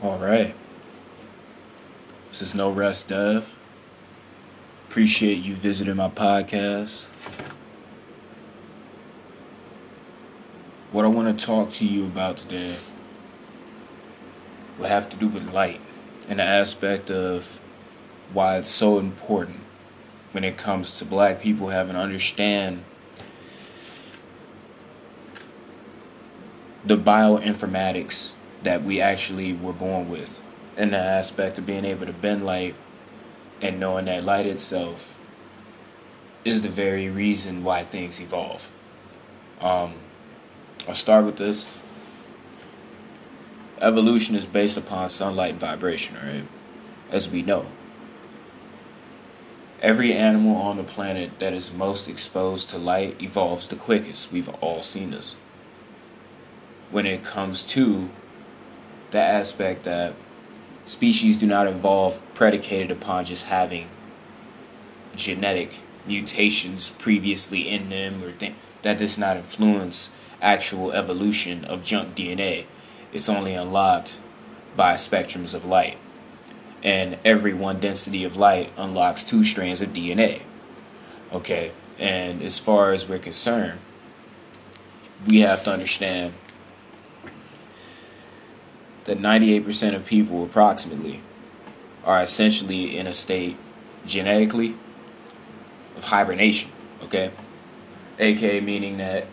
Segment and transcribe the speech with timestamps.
[0.00, 0.54] All right.
[2.28, 3.56] This is No Rest Dev.
[4.88, 7.08] Appreciate you visiting my podcast.
[10.92, 12.76] What I want to talk to you about today
[14.78, 15.80] will have to do with light
[16.28, 17.58] and the aspect of
[18.32, 19.58] why it's so important
[20.30, 22.84] when it comes to black people having to understand
[26.84, 30.40] the bioinformatics that we actually were born with
[30.76, 32.74] and the aspect of being able to bend light
[33.60, 35.20] and knowing that light itself
[36.44, 38.72] is the very reason why things evolve.
[39.60, 39.94] Um,
[40.86, 41.66] I'll start with this.
[43.80, 46.46] Evolution is based upon sunlight and vibration, right?
[47.10, 47.66] As we know.
[49.80, 54.32] Every animal on the planet that is most exposed to light evolves the quickest.
[54.32, 55.36] We've all seen this.
[56.90, 58.10] When it comes to
[59.10, 60.14] the aspect that
[60.84, 63.88] species do not evolve predicated upon just having
[65.16, 65.72] genetic
[66.06, 72.66] mutations previously in them or th- that does not influence actual evolution of junk DNA.
[73.12, 74.18] It's only unlocked
[74.76, 75.98] by spectrums of light.
[76.82, 80.42] And every one density of light unlocks two strands of DNA.
[81.32, 83.80] Okay, and as far as we're concerned,
[85.26, 86.34] we have to understand
[89.08, 91.22] that 98% of people, approximately,
[92.04, 93.56] are essentially in a state
[94.04, 94.76] genetically
[95.96, 96.70] of hibernation.
[97.02, 97.32] Okay?
[98.18, 99.26] AK meaning that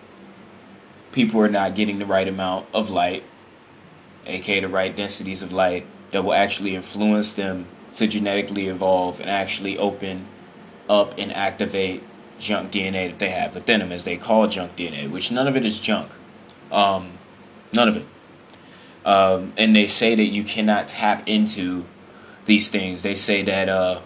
[1.11, 3.25] people are not getting the right amount of light,
[4.25, 9.29] aka the right densities of light that will actually influence them to genetically evolve and
[9.29, 10.25] actually open
[10.89, 12.01] up and activate
[12.39, 15.57] junk DNA that they have within them, as they call junk DNA, which none of
[15.57, 16.11] it is junk.
[16.71, 17.17] Um,
[17.73, 18.05] none of it.
[19.05, 21.85] Um, and they say that you cannot tap into
[22.47, 23.03] these things.
[23.03, 24.01] They say that uh,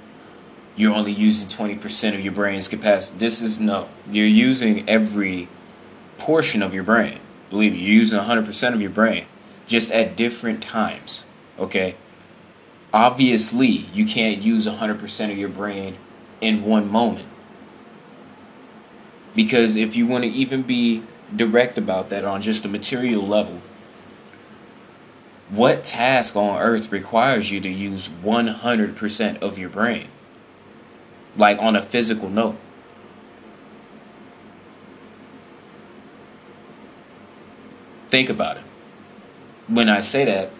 [0.76, 3.18] you're only using 20% of your brain's capacity.
[3.18, 3.90] This is no.
[4.12, 5.48] You're using every
[6.18, 7.20] portion of your brain.
[7.50, 9.26] Believe me, you're using 100% of your brain,
[9.66, 11.24] just at different times.
[11.58, 11.96] Okay?
[12.94, 15.98] Obviously, you can't use 100% of your brain
[16.42, 17.28] in one moment.
[19.34, 21.04] Because if you want to even be
[21.36, 23.62] direct about that on just a material level,
[25.50, 30.08] what task on earth requires you to use 100% of your brain?
[31.36, 32.58] Like on a physical note.
[38.10, 38.64] Think about it.
[39.68, 40.52] When I say that,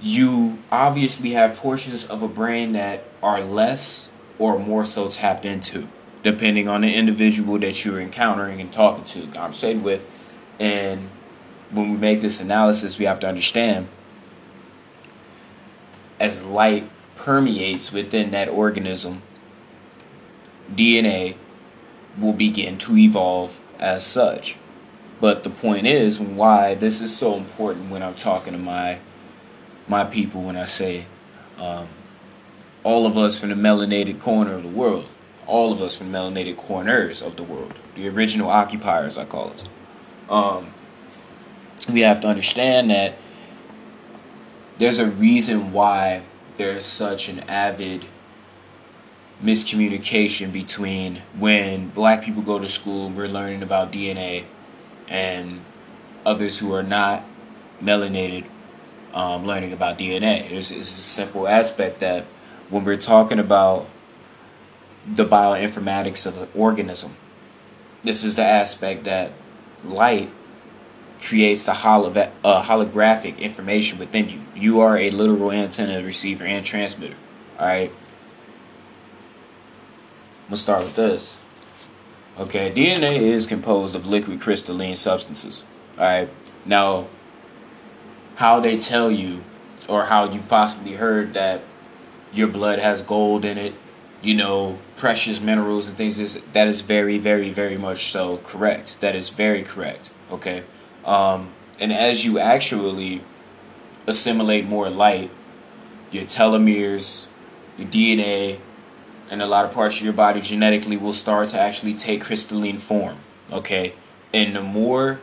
[0.00, 5.88] you obviously have portions of a brain that are less or more so tapped into,
[6.22, 10.04] depending on the individual that you're encountering and talking to, conversating with,
[10.60, 11.10] and
[11.70, 13.88] when we make this analysis, we have to understand
[16.18, 19.22] as light permeates within that organism,
[20.72, 21.36] DNA
[22.18, 24.56] will begin to evolve as such.
[25.20, 29.00] But the point is why this is so important when I'm talking to my
[29.88, 31.06] my people when I say
[31.58, 31.88] um,
[32.82, 35.06] all of us from the melanated corner of the world,
[35.46, 39.64] all of us from melanated corners of the world, the original occupiers, I call it.
[40.28, 40.74] Um,
[41.88, 43.16] we have to understand that
[44.78, 46.22] there's a reason why
[46.56, 48.06] there's such an avid
[49.42, 54.44] miscommunication between when black people go to school we're learning about DNA
[55.08, 55.60] and
[56.24, 57.24] others who are not
[57.82, 58.46] melanated
[59.16, 60.50] um, learning about DNA.
[60.50, 62.26] It's, it's a simple aspect that
[62.68, 63.88] when we're talking about
[65.06, 67.16] the bioinformatics of an organism,
[68.04, 69.32] this is the aspect that
[69.84, 70.30] light
[71.20, 72.10] creates a, holo-
[72.44, 74.40] a holographic information within you.
[74.54, 77.16] You are a literal antenna, receiver, and transmitter.
[77.58, 77.92] All right.
[80.48, 81.38] We'll start with this.
[82.38, 85.64] Okay, DNA is composed of liquid crystalline substances.
[85.98, 86.30] All right.
[86.64, 87.08] Now,
[88.36, 89.42] how they tell you,
[89.88, 91.62] or how you've possibly heard that
[92.32, 93.74] your blood has gold in it,
[94.20, 99.00] you know, precious minerals and things, is that is very, very, very much so correct.
[99.00, 100.10] That is very correct.
[100.30, 100.64] Okay.
[101.06, 103.22] Um, and as you actually
[104.06, 105.30] assimilate more light,
[106.10, 107.26] your telomeres,
[107.78, 108.58] your DNA,
[109.30, 112.78] and a lot of parts of your body genetically will start to actually take crystalline
[112.78, 113.18] form.
[113.50, 113.94] Okay?
[114.34, 115.20] And the more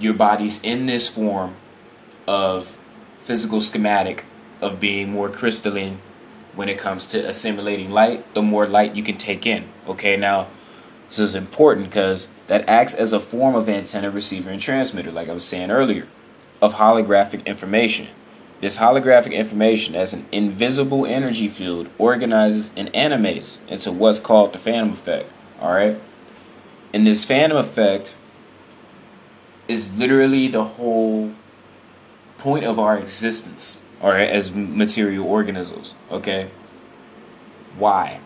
[0.00, 1.56] your body's in this form
[2.26, 2.78] of
[3.20, 4.24] physical schematic
[4.60, 6.00] of being more crystalline
[6.54, 9.68] when it comes to assimilating light, the more light you can take in.
[9.86, 10.48] Okay, now
[11.08, 15.28] this is important because that acts as a form of antenna, receiver, and transmitter, like
[15.28, 16.06] I was saying earlier.
[16.60, 18.08] of holographic information.
[18.60, 24.58] This holographic information, as an invisible energy field, organizes and animates into what's called the
[24.58, 25.30] phantom effect.
[25.60, 26.00] All right?
[26.92, 28.14] And this phantom effect
[29.68, 31.32] is literally the whole
[32.38, 36.50] point of our existence, all right, as material organisms, okay?
[37.76, 38.20] Why?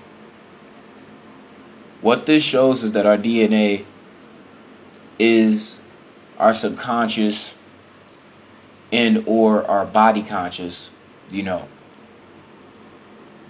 [2.02, 3.84] What this shows is that our DNA
[5.20, 5.78] is
[6.36, 7.54] our subconscious
[8.90, 10.90] and or our body conscious,
[11.30, 11.68] you know.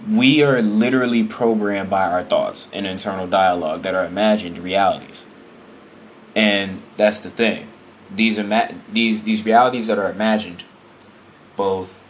[0.07, 5.25] We are literally programmed by our thoughts and internal dialogue that are imagined realities.
[6.35, 7.69] And that's the thing.
[8.11, 10.65] These ima- these these realities that are imagined
[11.55, 12.01] both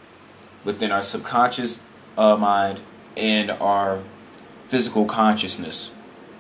[0.66, 1.82] within our subconscious
[2.18, 2.82] uh, mind
[3.16, 4.04] and our
[4.66, 5.92] physical consciousness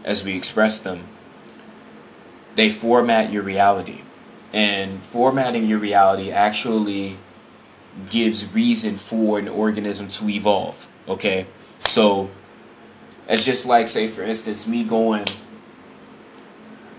[0.04, 1.08] as we express them
[2.56, 4.02] they format your reality.
[4.52, 7.18] And formatting your reality actually
[8.10, 11.46] gives reason for an organism to evolve okay?
[11.80, 12.30] So
[13.28, 15.26] it's just like say for instance me going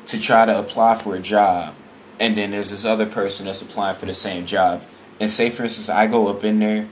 [0.07, 1.75] to try to apply for a job
[2.21, 4.83] and then there's this other person that's applying for the same job.
[5.19, 6.89] And say for instance i go up in there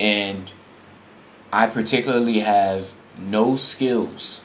[0.00, 0.50] and
[1.52, 4.40] i particularly have no skills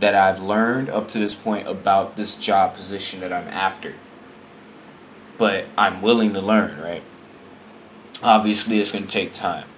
[0.00, 3.94] that i've learned up to this point about this job position that i'm after.
[5.38, 7.02] But i'm willing to learn right?
[8.22, 9.68] Obviously it's going to take time.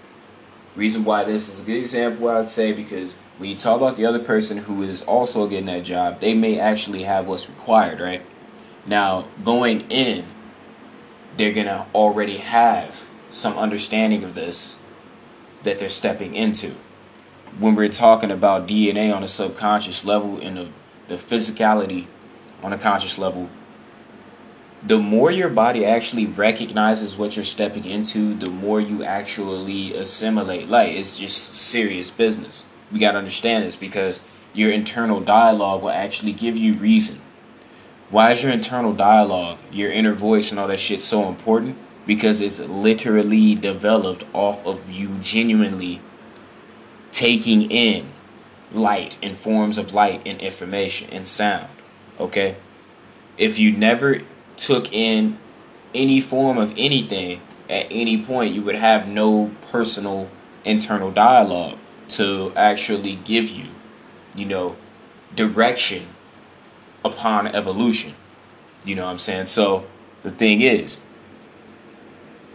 [0.77, 4.07] Reason why this is a good example i'd say because when you talk about the
[4.07, 8.25] other person who is also getting that job they may actually have what's required right?
[8.87, 10.27] Now going in
[11.39, 14.79] they're going to already have some understanding of this
[15.63, 16.75] that they're stepping into.
[17.59, 20.69] When we're talking about DNA on a subconscious level and the,
[21.09, 22.07] the physicality
[22.63, 23.49] on a conscious level,
[24.87, 30.69] the more your body actually recognizes what you're stepping into, the more you actually assimilate.
[30.69, 32.67] Like, it's just serious business.
[32.93, 34.21] We got to understand this because
[34.55, 37.21] your internal dialogue will actually give you reason
[38.11, 41.77] why is your internal dialogue, your inner voice, and all that shit so important?
[42.07, 46.01] Because it's literally developed off of you genuinely
[47.19, 48.09] taking in
[48.73, 51.69] light and forms of light and information and sound.
[52.21, 52.55] Okay?
[53.37, 54.21] If you never
[54.57, 55.37] took in
[55.93, 60.31] any form of anything at any point, you would have no personal
[60.65, 61.77] internal dialogue
[62.11, 63.67] to actually give you,
[64.37, 64.77] you know,
[65.35, 66.07] direction
[67.05, 68.15] upon evolution.
[68.85, 69.47] You know what I'm saying?
[69.47, 69.89] So
[70.23, 71.01] the thing is,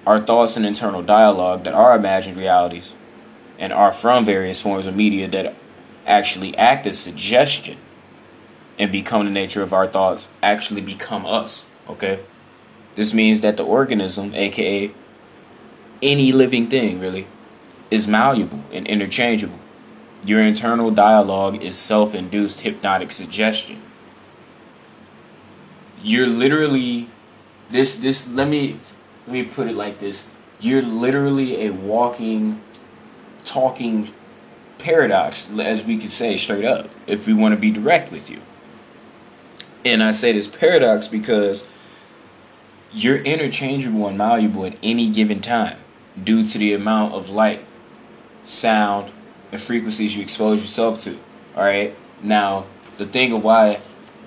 [0.08, 2.96] our thoughts and internal dialogue that are imagined realities
[3.64, 5.56] and are from various forms of media that
[6.06, 7.78] actually act as suggestion
[8.78, 11.70] and become the nature of our thoughts actually become us.
[11.88, 12.20] Okay?
[12.96, 14.92] This means that the organism, aka
[16.02, 17.28] any living thing really,
[17.90, 19.60] is malleable and interchangeable.
[20.26, 23.82] Your internal dialogue is self induced hypnotic suggestion
[26.04, 27.10] you're literally
[27.72, 28.78] this this let me
[29.26, 30.26] let me put it like this
[30.60, 32.62] you're literally a walking
[33.44, 34.12] talking
[34.78, 38.42] paradox as we could say straight up if we want to be direct with you
[39.86, 41.70] and i say this paradox because
[42.92, 45.78] you're interchangeable and malleable at any given time
[46.22, 47.66] due to the amount of light
[48.44, 49.12] sound
[49.52, 51.18] and frequencies you expose yourself to
[51.56, 52.66] all right now
[52.98, 53.80] the thing of why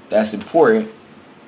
[0.09, 0.91] that's important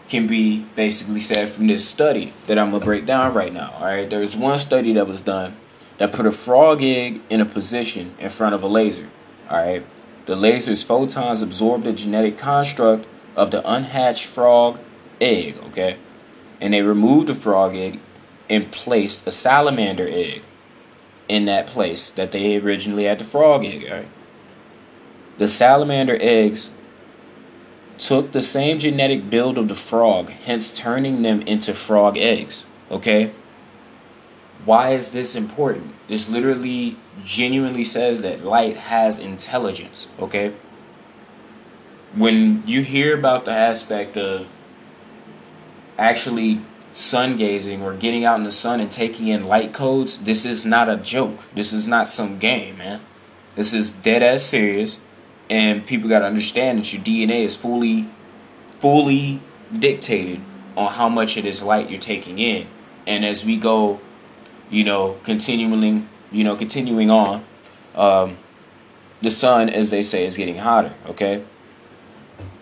[0.09, 3.75] can be basically said from this study that I'm gonna break down right now.
[3.79, 5.57] All right, there's one study that was done
[5.99, 9.09] that put a frog egg in a position in front of a laser.
[9.51, 9.87] All right,
[10.27, 14.79] the laser's photons absorbed the genetic construct of the unhatched frog
[15.21, 15.59] egg.
[15.69, 15.99] Okay,
[16.61, 18.01] and they removed the frog egg
[18.49, 20.43] and placed a salamander egg
[21.29, 23.87] in that place that they originally had the frog egg.
[23.91, 24.09] Right,
[25.39, 26.71] the salamander eggs
[27.99, 32.65] took the same genetic build of the frog, hence turning them into frog eggs.
[32.91, 33.33] Okay?
[34.65, 35.95] Why is this important?
[36.09, 40.09] This literally genuinely says that light has intelligence.
[40.19, 40.55] Okay?
[42.15, 44.55] When you hear about the aspect of
[45.99, 50.45] actually sun gazing or getting out in the sun and taking in light codes, this
[50.45, 51.49] is not a joke.
[51.55, 53.01] This is not some game, man.
[53.57, 55.01] This is dead ass serious
[55.51, 58.07] and people got to understand that your DNA is fully,
[58.79, 59.41] fully
[59.73, 60.41] dictated
[60.77, 62.67] on how much of this light you're taking in.
[63.07, 64.01] And as we go,
[64.71, 67.45] you know, continuing, you know, continuing on,
[67.95, 68.39] um,
[69.21, 70.95] the sun, as they say, is getting hotter.
[71.07, 71.45] Okay.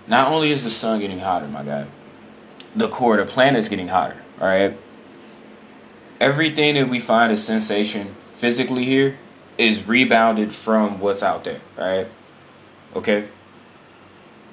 [0.06, 1.86] Not only is the sun getting hotter, my guy,
[2.74, 4.16] the core of the planet is getting hotter.
[4.40, 4.78] All right.
[6.20, 9.18] everything that we find as sensation physically here
[9.58, 12.08] is rebounded from what's out there, right?
[12.94, 13.28] Okay?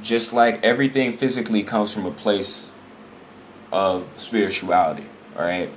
[0.02, 2.72] Just like everything physically comes from a place
[3.72, 5.06] of spirituality,
[5.38, 5.72] all right?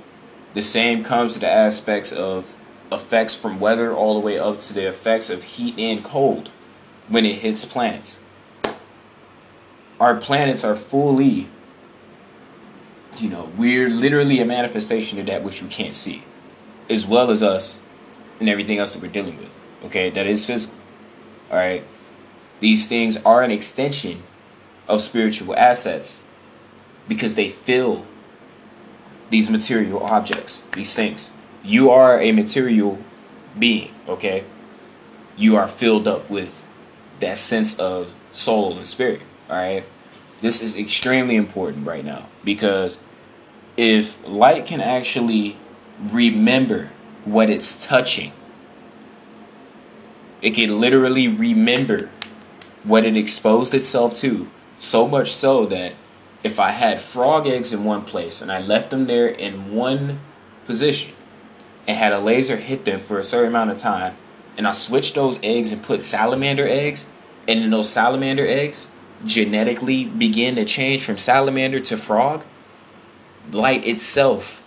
[0.57, 2.57] The same comes to the aspects of
[2.91, 6.49] effects from weather all the way up to the effects of heat and cold
[7.07, 8.19] when it hits planets.
[9.99, 11.47] Our planets are fully,
[13.19, 16.23] you know, we're literally a manifestation of that which we can't see,
[16.89, 17.79] as well as us
[18.39, 19.59] and everything else that we're dealing with.
[19.83, 20.75] Okay, that is physical.
[21.51, 21.85] All right.
[22.61, 24.23] These things are an extension
[24.87, 26.23] of spiritual assets
[27.07, 28.07] because they fill
[29.29, 31.31] these material objects, these things.
[31.63, 32.99] You are a material
[33.57, 34.43] being, okay?
[35.35, 36.65] You are filled up with
[37.19, 39.85] that sense of soul and spirit, all right?
[40.41, 42.99] This is extremely important right now because
[43.75, 45.57] if light can actually
[45.99, 46.91] remember
[47.25, 48.31] what it's touching,
[50.41, 52.09] it can literally remember
[52.83, 54.49] what it exposed itself to.
[54.77, 55.93] So much so that
[56.43, 60.19] if I had frog eggs in one place and I left them there in one
[60.65, 61.13] position
[61.87, 64.15] and had a laser hit them for a certain amount of time,
[64.57, 67.07] and I switched those eggs and put salamander eggs,
[67.47, 68.87] and then those salamander eggs
[69.23, 72.43] genetically begin to change from salamander to frog,
[73.51, 74.65] light itself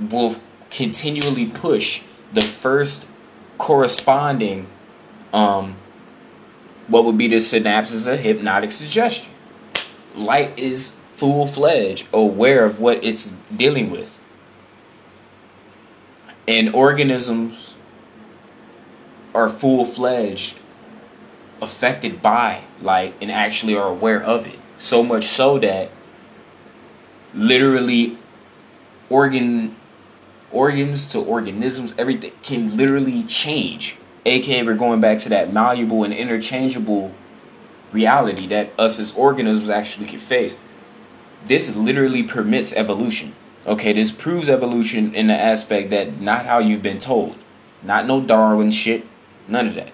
[0.00, 0.36] will
[0.70, 3.06] continually push the first
[3.58, 4.66] corresponding
[5.32, 5.76] um,
[6.88, 9.32] what would be the synapses of hypnotic suggestion.
[10.16, 14.18] Light is full fledged aware of what it's dealing with.
[16.48, 17.76] And organisms
[19.34, 20.58] are full fledged
[21.60, 24.58] affected by light and actually are aware of it.
[24.76, 25.90] So much so that
[27.34, 28.18] literally
[29.08, 29.76] organ
[30.50, 36.12] organs to organisms, everything can literally change aka we're going back to that malleable and
[36.12, 37.14] interchangeable
[37.96, 40.56] reality that us as organisms actually can face.
[41.44, 43.34] This literally permits evolution.
[43.66, 47.36] Okay, this proves evolution in the aspect that not how you've been told.
[47.82, 49.04] Not no Darwin shit.
[49.48, 49.92] None of that.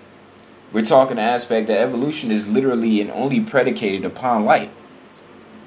[0.73, 4.71] We're talking the aspect that evolution is literally and only predicated upon light.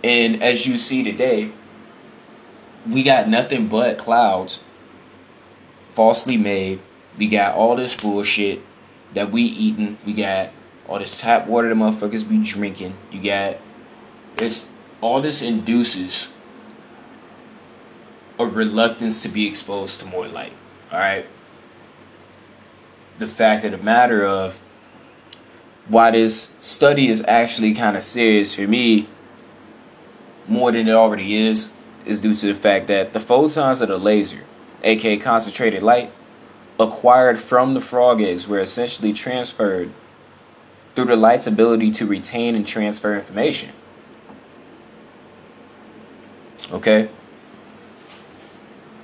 [0.04, 1.52] And as you see today,
[2.88, 4.64] we got nothing but clouds
[5.90, 6.80] falsely made
[7.18, 8.62] we got all this bullshit
[9.14, 9.98] that we eating.
[10.06, 10.52] We got
[10.88, 12.98] all this tap water the motherfuckers be drinking.
[13.12, 13.58] You got
[14.38, 14.68] this
[15.02, 16.30] all this induces
[18.40, 20.54] a reluctance to be exposed to more light.
[20.92, 21.28] Alright?
[23.18, 24.62] The fact of the matter of
[25.88, 29.08] why this study is actually kind of serious for me
[30.48, 31.72] more than it already is
[32.06, 34.44] is due to the fact that the photons of the laser,
[34.84, 36.12] aka concentrated light,
[36.80, 39.92] acquired from the frog eggs were essentially transferred
[40.96, 43.72] through the light's ability to retain and transfer information.
[46.72, 47.10] Okay?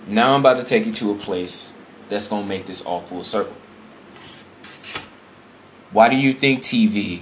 [0.07, 1.73] Now I'm about to take you to a place
[2.09, 3.55] that's going to make this all full circle.
[5.91, 7.21] Why do you think TV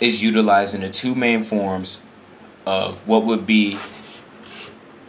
[0.00, 2.00] is utilizing the two main forms
[2.64, 3.78] of what would be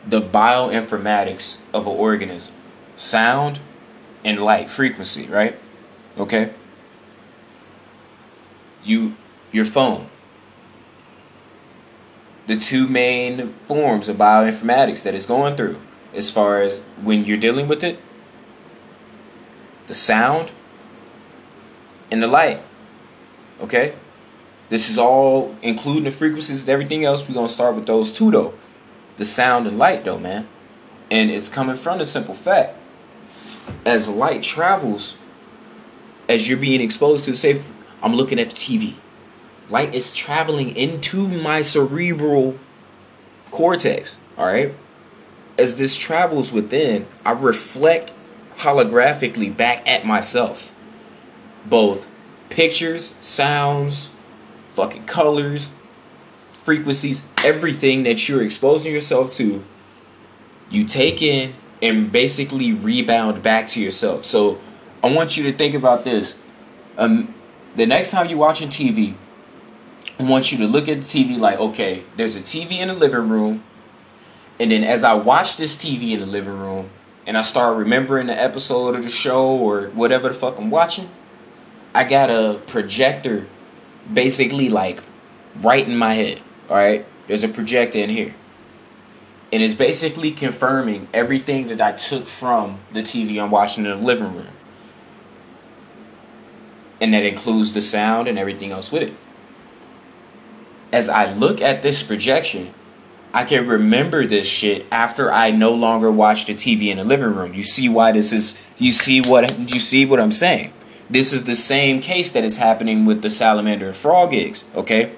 [0.07, 2.53] the bioinformatics of an organism?
[2.95, 3.59] Sound
[4.23, 5.59] and light frequency, right?
[6.17, 6.53] Okay?
[8.85, 9.15] You
[9.51, 10.09] your phone.
[12.47, 15.81] The two main forms of bioinformatics that it's going through
[16.13, 17.99] as far as when you're dealing with it,
[19.87, 20.51] the sound
[22.11, 22.61] and the light.
[23.59, 23.95] Okay?
[24.69, 27.27] This is all including the frequencies and everything else.
[27.27, 28.53] We're gonna start with those two though.
[29.17, 30.47] The sound and light though, man.
[31.09, 32.77] And it's coming from the simple fact
[33.85, 35.17] as light travels,
[36.27, 37.61] as you're being exposed to, say,
[38.05, 38.93] I'm looking at the TV,
[39.67, 42.59] light is traveling into my cerebral
[43.49, 44.75] cortex, all right?
[45.57, 48.13] As this travels within, I reflect
[48.57, 50.71] holographically back at myself.
[51.65, 52.07] Both
[52.49, 54.15] pictures, sounds,
[54.69, 55.71] fucking colors,
[56.61, 59.63] frequencies, everything that you're exposing yourself to,
[60.69, 64.25] you take in and basically rebound back to yourself.
[64.25, 64.59] So
[65.03, 66.35] I want you to think about this.
[66.97, 67.34] Um,
[67.75, 69.15] the next time you're watching TV,
[70.17, 72.93] I want you to look at the TV like, okay, there's a TV in the
[72.93, 73.63] living room.
[74.59, 76.89] And then as I watch this TV in the living room
[77.27, 81.09] and I start remembering the episode of the show or whatever the fuck I'm watching,
[81.93, 83.47] I got a projector
[84.11, 85.03] basically like
[85.61, 86.41] right in my head.
[86.69, 88.33] All right, there's a projector in here
[89.51, 94.05] And it's basically confirming everything that I took from the TV I'm watching in the
[94.05, 94.47] living room.
[97.01, 99.13] And that includes the sound and everything else with it.
[100.91, 102.73] As I look at this projection,
[103.33, 107.35] I can remember this shit after I no longer watch the TV in the living
[107.35, 107.53] room.
[107.53, 110.71] You see why this is you see what you see what I'm saying?
[111.09, 115.15] This is the same case that is happening with the salamander and frog eggs, okay?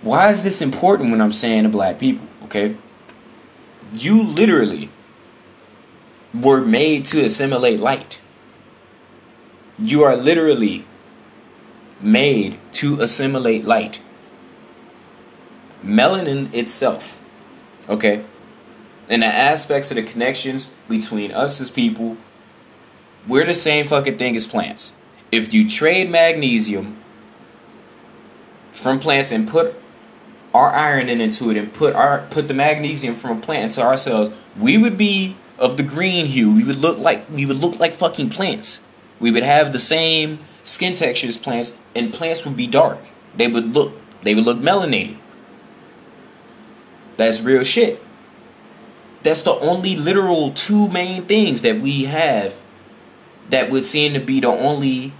[0.00, 2.76] Why is this important when I'm saying to black people, okay?
[3.92, 4.90] You literally
[6.32, 8.20] were made to assimilate light.
[9.78, 10.86] You are literally
[12.00, 14.02] made to assimilate light.
[15.84, 17.22] Melanin itself,
[17.88, 18.24] okay?
[19.08, 22.16] And the aspects of the connections between us as people
[23.26, 24.92] we're the same fucking thing as plants.
[25.32, 27.02] If you trade magnesium
[28.72, 29.76] from plants and put
[30.52, 34.30] our iron into it and put our put the magnesium from a plant into ourselves,
[34.58, 36.54] we would be of the green hue.
[36.54, 38.83] We would look like we would look like fucking plants.
[39.24, 42.98] We would have the same skin texture as plants, and plants would be dark.
[43.34, 45.16] They would look they would look melanated.
[47.16, 48.02] That's real shit.
[49.22, 52.60] That's the only literal two main things that we have
[53.48, 55.14] that would seem to be the only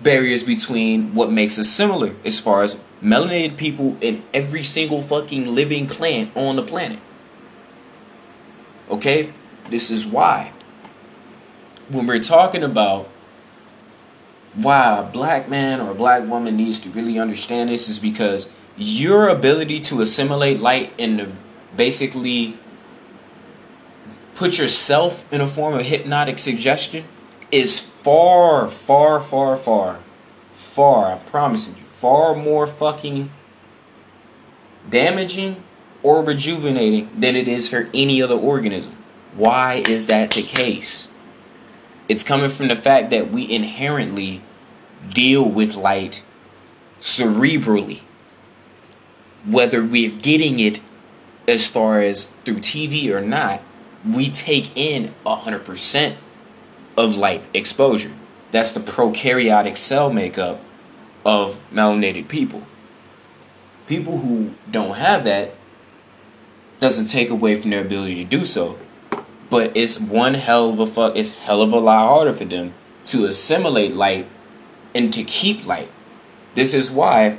[0.00, 5.56] barriers between what makes us similar as far as melanated people in every single fucking
[5.56, 7.00] living plant on the planet.
[8.88, 9.32] Okay?
[9.70, 10.52] This is why.
[11.90, 13.08] When we're talking about
[14.54, 18.52] why a black man or a black woman needs to really understand this is because
[18.76, 21.36] your ability to assimilate light and
[21.76, 22.58] basically
[24.34, 27.04] put yourself in a form of hypnotic suggestion
[27.50, 30.00] is far, far, far, far,
[30.54, 33.30] far, I'm promising you, far more fucking
[34.88, 35.64] damaging
[36.02, 38.96] or rejuvenating than it is for any other organism.
[39.34, 41.12] Why is that the case?
[42.08, 44.42] It's coming from the fact that we inherently
[45.10, 46.24] deal with light
[46.98, 48.00] cerebrally.
[49.44, 50.80] Whether we're getting it
[51.46, 53.62] as far as through TV or not,
[54.06, 56.16] we take in 100%
[56.96, 58.12] of light exposure.
[58.52, 60.60] That's the prokaryotic cell makeup
[61.24, 62.62] of melanated people.
[63.86, 65.54] People who don't have that
[66.80, 68.78] doesn't take away from their ability to do so,
[69.50, 71.16] but it's one hell of a fuck.
[71.16, 72.74] It's hell of a lot harder for them
[73.06, 74.28] to assimilate light
[74.94, 75.90] and to keep light.
[76.54, 77.38] This is why,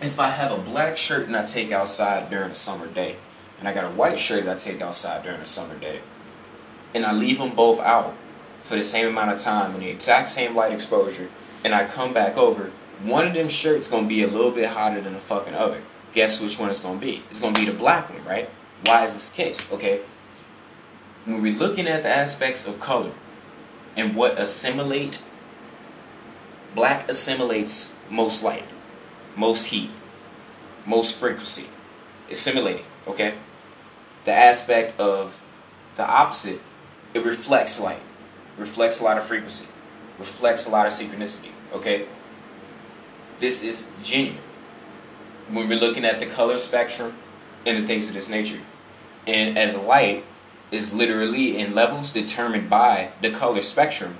[0.00, 3.16] if I have a black shirt and I take outside during a summer day,
[3.58, 6.00] and I got a white shirt that I take outside during a summer day,
[6.94, 8.14] and I leave them both out,
[8.62, 11.28] for the same amount of time in the exact same light exposure,
[11.62, 12.72] and I come back over,
[13.02, 15.82] one of them shirts gonna be a little bit hotter than the fucking other.
[16.14, 17.22] Guess which one it's gonna be?
[17.28, 18.48] It's gonna be the black one, right?
[18.86, 19.60] Why is this the case?
[19.70, 20.00] Okay.
[21.24, 23.12] When we're looking at the aspects of color
[23.96, 25.22] and what assimilate,
[26.74, 28.66] black assimilates most light,
[29.36, 29.90] most heat,
[30.86, 31.68] most frequency.
[32.30, 33.34] Assimilating, okay?
[34.24, 35.44] The aspect of
[35.96, 36.60] the opposite,
[37.12, 38.00] it reflects light
[38.56, 39.66] reflects a lot of frequency,
[40.18, 41.50] reflects a lot of synchronicity.
[41.72, 42.06] Okay?
[43.40, 44.40] This is genuine.
[45.50, 47.16] When we're looking at the color spectrum
[47.66, 48.60] and the things of this nature.
[49.26, 50.24] And as light
[50.70, 54.18] is literally in levels determined by the color spectrum,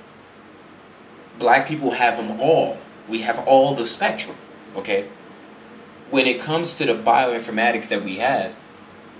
[1.37, 2.77] black people have them all.
[3.07, 4.37] We have all the spectrum.
[4.75, 5.09] Okay?
[6.09, 8.55] When it comes to the bioinformatics that we have,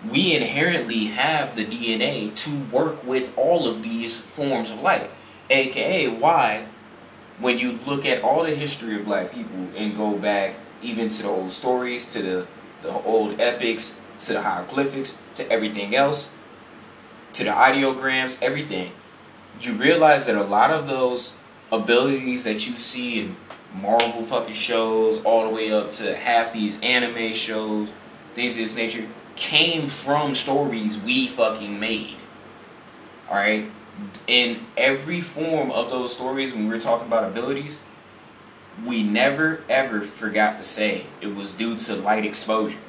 [0.10, 5.10] we inherently have the DNA to work with all of these forms of light.
[5.50, 6.68] AKA, why,
[7.40, 11.24] when you look at all the history of black people and go back even to
[11.24, 12.48] the old stories, to the,
[12.84, 16.32] the old epics, to the hieroglyphics, to everything else,
[17.36, 18.92] to the audiograms, everything,
[19.60, 21.38] you realize that a lot of those
[21.72, 23.36] abilities that you see in
[23.74, 27.92] Marvel fucking shows, all the way up to half these anime shows,
[28.36, 32.16] things of this nature, came from stories we fucking made.
[33.28, 33.70] Alright?
[34.28, 37.80] In every form of those stories, when we are talking about abilities,
[38.86, 42.80] we never ever forgot to say it was due to light exposure.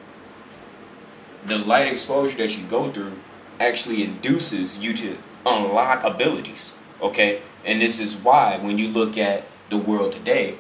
[1.47, 3.19] The light exposure that you go through
[3.61, 6.77] actually induces you to unlock abilities.
[7.01, 7.43] Okay?
[7.65, 10.59] And this is why when you look at the world today,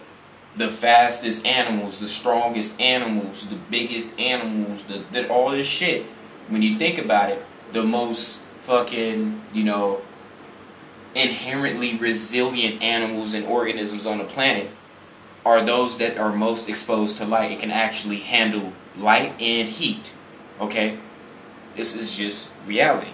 [0.56, 6.06] the fastest animals, the strongest animals, the biggest animals, the, the all this shit.
[6.48, 10.00] When you think about it, the most fucking, you know,
[11.14, 14.70] inherently resilient animals and organisms on the planet
[15.44, 20.12] are those that are most exposed to light and can actually handle light and heat.
[20.60, 20.98] Okay?
[21.76, 23.10] This is just reality.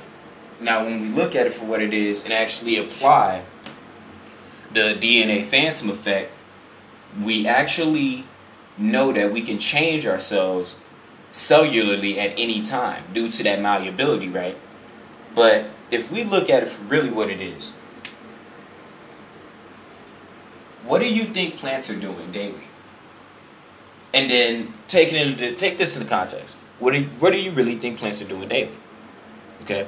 [0.60, 3.44] Now, when we look at it for what it is and actually apply
[4.72, 6.32] the DNA phantom effect,
[7.20, 8.24] we actually
[8.78, 10.76] know that we can change ourselves
[11.32, 14.56] cellularly at any time due to that malleability, right?
[15.34, 17.72] But if we look at it for really what it is,
[20.84, 22.64] what do you think plants are doing daily?
[24.14, 26.56] And then taking into take this into context.
[26.82, 28.76] What do you, what do you really think plants are doing daily?
[29.62, 29.86] Okay.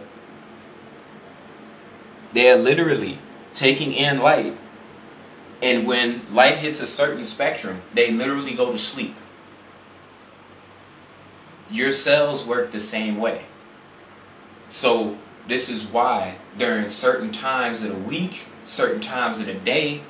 [2.33, 3.19] They are literally
[3.53, 4.57] taking in light,
[5.61, 9.17] and when light hits a certain spectrum, they literally go to sleep.
[11.69, 13.47] Your cells work the same way.
[14.69, 20.05] So this is why during certain times of the week, certain times of the day,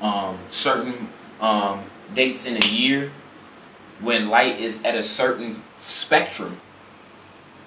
[0.00, 1.08] um, certain
[1.40, 3.10] um, dates in a year,
[4.00, 6.60] when light is at a certain spectrum,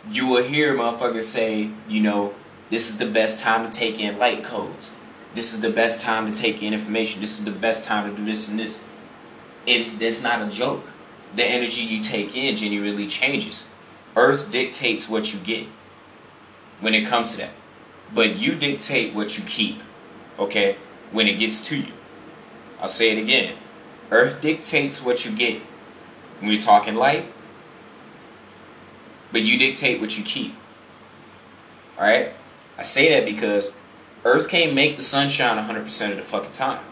[0.10, 2.34] you will hear motherfuckers say, you know,
[2.70, 4.92] this is the best time to take in light codes.
[5.34, 7.22] This is the best time to take in information.
[7.22, 8.84] This is the best time to do this and this.
[9.66, 10.88] It's it's not a joke.
[11.36, 13.70] The energy you take in genuinely changes.
[14.16, 15.68] Earth dictates what you get
[16.80, 17.52] when it comes to that.
[18.14, 19.82] But you dictate what you keep,
[20.40, 20.78] okay,
[21.12, 21.92] when it gets to you.
[22.80, 23.58] I'll say it again.
[24.12, 25.62] Earth dictates what you get.
[26.40, 27.26] When we're talking light,
[29.36, 30.56] but you dictate what you keep.
[31.98, 32.32] Alright?
[32.78, 33.74] I say that because
[34.24, 36.86] Earth can't make the sunshine 100% of the fucking time.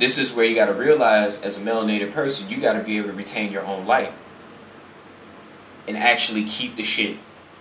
[0.00, 3.12] This is where you gotta realize, as a melanated person, you gotta be able to
[3.12, 4.12] retain your own light
[5.86, 7.18] and actually keep the shit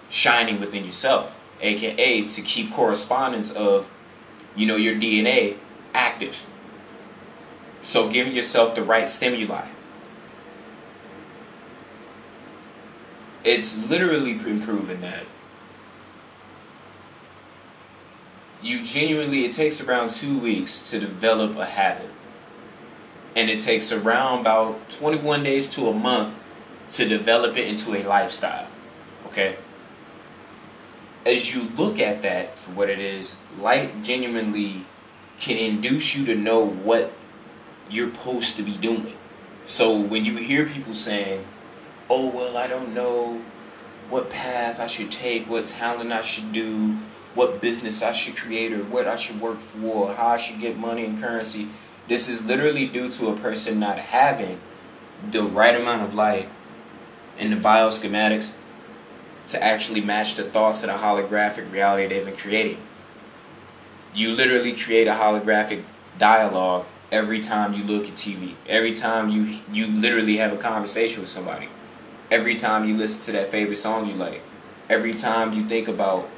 [0.09, 3.91] shining within yourself, aka to keep correspondence of,
[4.55, 5.57] you know, your DNA
[5.93, 6.49] active.
[7.83, 9.67] So giving yourself the right stimuli.
[13.43, 15.25] It's literally been proven that
[18.61, 22.09] you genuinely, it takes around two weeks to develop a habit.
[23.35, 26.35] And it takes around about 21 days to a month
[26.91, 28.67] to develop it into a lifestyle.
[29.27, 29.57] Okay?
[31.25, 34.85] As you look at that for what it is, light genuinely
[35.39, 37.13] can induce you to know what
[37.89, 39.15] you're supposed to be doing.
[39.65, 41.45] So when you hear people saying,
[42.11, 43.41] oh, well, I don't know
[44.09, 46.97] what path I should take, what talent I should do,
[47.35, 50.77] what business I should create, or what I should work for, how I should get
[50.77, 51.69] money and currency.
[52.09, 54.59] This is literally due to a person not having
[55.31, 56.49] the right amount of light
[57.39, 58.55] in the bioschematics
[59.47, 62.77] to actually match the thoughts of the holographic reality they've been creating.
[64.13, 65.85] You literally create a holographic
[66.19, 68.55] dialogue every time you look at TV.
[68.67, 71.69] Every time you you literally have a conversation with somebody.
[72.31, 74.41] Every time you listen to that favorite song you like.
[74.89, 76.29] Every time you think about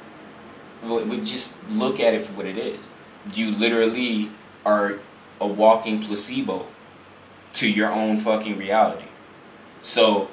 [1.24, 2.80] just look at it for what it is.
[3.34, 4.32] You literally
[4.66, 5.00] are
[5.40, 6.68] a walking placebo
[7.54, 9.06] to your own fucking reality.
[9.82, 10.30] So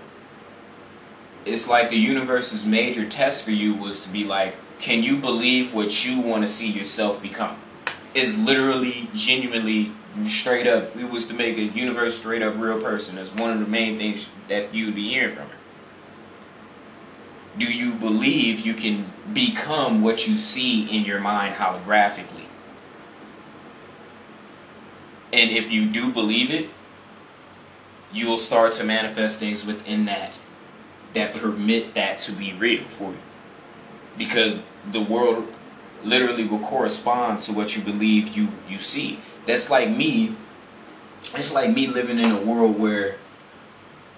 [1.45, 5.75] it's like the universe's major test for you was to be like, can you believe
[5.75, 7.59] what you want to see yourself become?
[8.15, 9.93] Is literally, genuinely,
[10.27, 10.85] straight up.
[10.85, 13.67] If we was to make a universe straight up real person, that's one of the
[13.67, 15.57] main things that you would be hearing from her.
[17.59, 22.47] Do you believe you can become what you see in your mind holographically?
[25.33, 26.71] And if you do believe it,
[28.13, 30.39] you will start to manifest things within that
[31.13, 33.19] that permit that to be real for you.
[34.17, 35.53] Because the world
[36.05, 39.21] literally will correspond to what you believe you you see.
[39.47, 40.37] That's like me.
[41.35, 43.17] It's like me living in a world where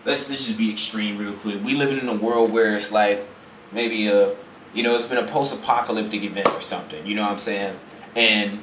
[0.04, 1.62] let's just be extreme real quick.
[1.62, 3.26] We living in a world where it's like
[3.70, 4.36] maybe a
[4.74, 7.06] you know it's been a post-apocalyptic event or something.
[7.06, 7.78] You know what I'm saying?
[8.14, 8.62] And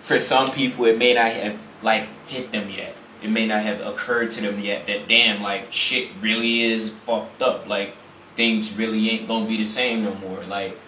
[0.00, 2.96] for some people, it may not have like hit them yet.
[3.22, 7.42] It may not have occurred to them yet that damn like shit really is fucked
[7.42, 7.68] up.
[7.68, 7.94] Like
[8.34, 10.42] things really ain't gonna be the same no more.
[10.44, 10.78] Like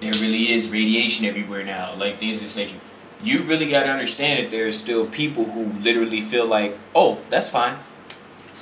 [0.00, 1.94] there really is radiation everywhere now.
[1.94, 2.80] Like things of this nature.
[3.22, 7.78] You really gotta understand that there's still people who literally feel like, oh, that's fine.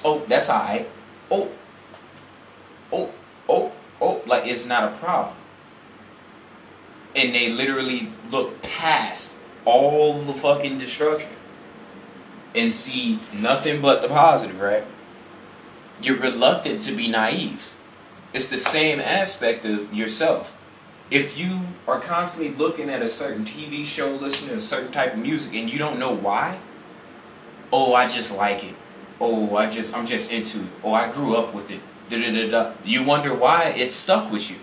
[0.04, 0.88] Oh, that's alright.
[1.30, 1.50] Oh,
[2.92, 3.10] oh,
[3.48, 5.36] oh, oh, like it's not a problem.
[7.16, 11.30] And they literally look past all the fucking destruction
[12.54, 14.84] and see nothing but the positive, right?
[16.00, 17.74] You're reluctant to be naive.
[18.32, 20.56] It's the same aspect of yourself.
[21.10, 25.12] If you are constantly looking at a certain TV show, listening to a certain type
[25.12, 26.58] of music, and you don't know why,
[27.72, 28.74] oh, I just like it.
[29.20, 30.70] Oh, I just I'm just into it.
[30.82, 31.80] Oh, I grew up with it.
[32.08, 32.74] Da, da, da, da.
[32.84, 34.56] You wonder why it stuck with you.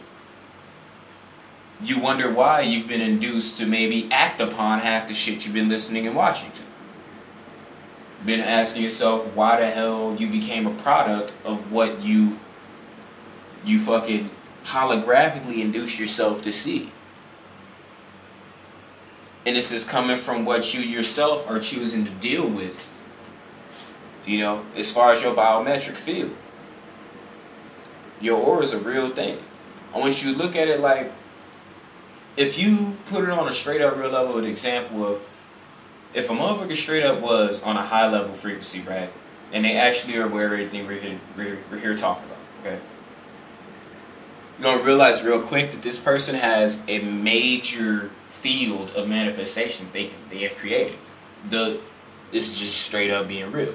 [1.84, 5.70] You wonder why you've been induced to maybe act upon half the shit you've been
[5.70, 6.62] listening and watching to.
[8.26, 12.40] Been asking yourself why the hell you became a product of what you
[13.64, 14.30] you fucking
[14.64, 16.92] holographically induce yourself to see.
[19.46, 22.94] And this is coming from what you yourself are choosing to deal with.
[24.26, 26.36] You know, as far as your biometric field.
[28.20, 29.40] Your aura is a real thing.
[29.96, 31.12] I want you to look at it like
[32.38, 35.22] if you put it on a straight up real level, an example of
[36.14, 39.12] if a motherfucker straight up was on a high level frequency, right?
[39.52, 42.80] And they actually are of everything we're here, we're here talking about, okay?
[44.60, 50.06] You're gonna realize real quick that this person has a major field of manifestation they
[50.06, 50.98] can, they have created.
[51.50, 51.80] The
[52.32, 53.74] is just straight up being real.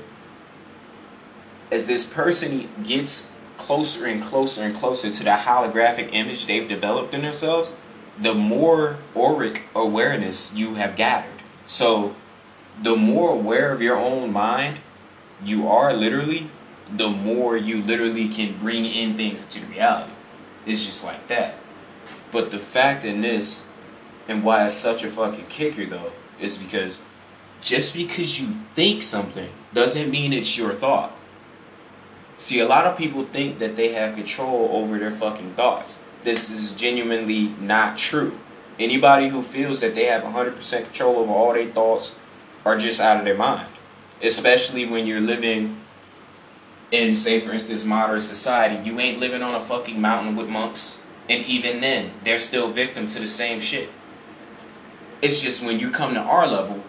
[1.70, 7.12] As this person gets closer and closer and closer to the holographic image they've developed
[7.12, 7.70] in themselves,
[8.18, 11.42] the more auric awareness you have gathered.
[11.66, 12.14] So,
[12.82, 14.80] the more aware of your own mind
[15.42, 16.50] you are literally,
[16.90, 20.12] the more you literally can bring in things into reality.
[20.66, 21.54] It's just like that.
[22.32, 23.64] But the fact in this,
[24.28, 27.02] and why it's such a fucking kicker though, is because
[27.60, 31.16] just because you think something doesn't mean it's your thought.
[32.38, 35.98] See, a lot of people think that they have control over their fucking thoughts.
[36.22, 38.38] This is genuinely not true.
[38.78, 42.16] Anybody who feels that they have 100% control over all their thoughts
[42.64, 43.68] are just out of their mind.
[44.22, 45.80] Especially when you're living
[46.90, 48.88] in, say, for instance, modern society.
[48.88, 51.00] You ain't living on a fucking mountain with monks.
[51.28, 53.90] And even then, they're still victim to the same shit.
[55.20, 56.82] It's just when you come to our level,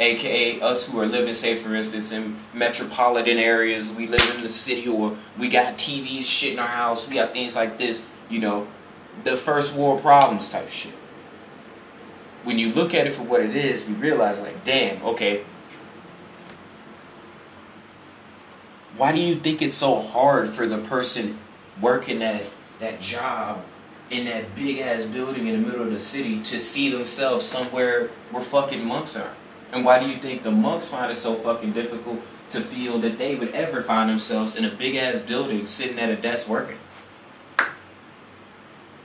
[0.00, 4.48] aka us who are living, say for instance, in metropolitan areas, we live in the
[4.48, 8.40] city or we got TVs shit in our house, we got things like this, you
[8.40, 8.66] know,
[9.24, 10.94] the first world problems type shit.
[12.44, 15.44] When you look at it for what it is, we realize like, damn, okay.
[18.96, 21.38] Why do you think it's so hard for the person
[21.80, 22.44] working that
[22.78, 23.62] that job
[24.10, 28.10] in that big ass building in the middle of the city to see themselves somewhere
[28.30, 29.34] where fucking monks are?
[29.72, 33.18] And why do you think the monks find it so fucking difficult to feel that
[33.18, 36.78] they would ever find themselves in a big ass building sitting at a desk working?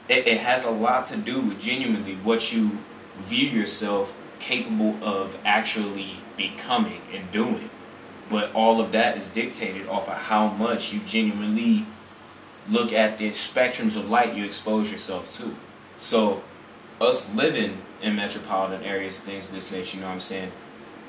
[0.08, 2.78] It, it has a lot to do with genuinely what you
[3.20, 7.70] view yourself capable of actually becoming and doing.
[8.32, 11.86] But all of that is dictated off of how much you genuinely
[12.70, 15.54] look at the spectrums of light you expose yourself to.
[15.98, 16.42] So,
[17.02, 20.52] us living in metropolitan areas, things of this nature, you know what I'm saying?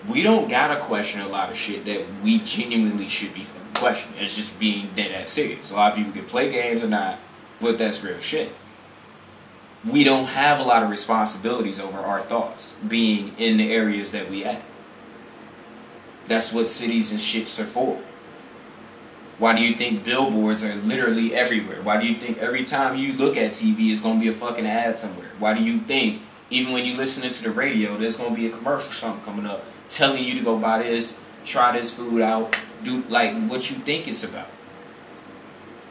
[0.09, 4.19] We don't gotta question a lot of shit that we genuinely should be questioning.
[4.19, 5.71] It's just being dead ass serious.
[5.71, 7.21] A lot of people can play games or not,
[7.61, 8.53] but that's real shit.
[9.85, 14.29] We don't have a lot of responsibilities over our thoughts being in the areas that
[14.29, 14.63] we at.
[16.33, 18.01] That's what cities and shits are for.
[19.37, 21.83] Why do you think billboards are literally everywhere?
[21.83, 24.67] Why do you think every time you look at TV is gonna be a fucking
[24.67, 25.29] ad somewhere?
[25.39, 28.51] Why do you think even when you listening to the radio, there's gonna be a
[28.51, 33.05] commercial something coming up telling you to go buy this, try this food out, do
[33.11, 34.49] like what you think it's about.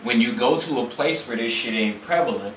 [0.01, 2.55] When you go to a place where this shit ain't prevalent,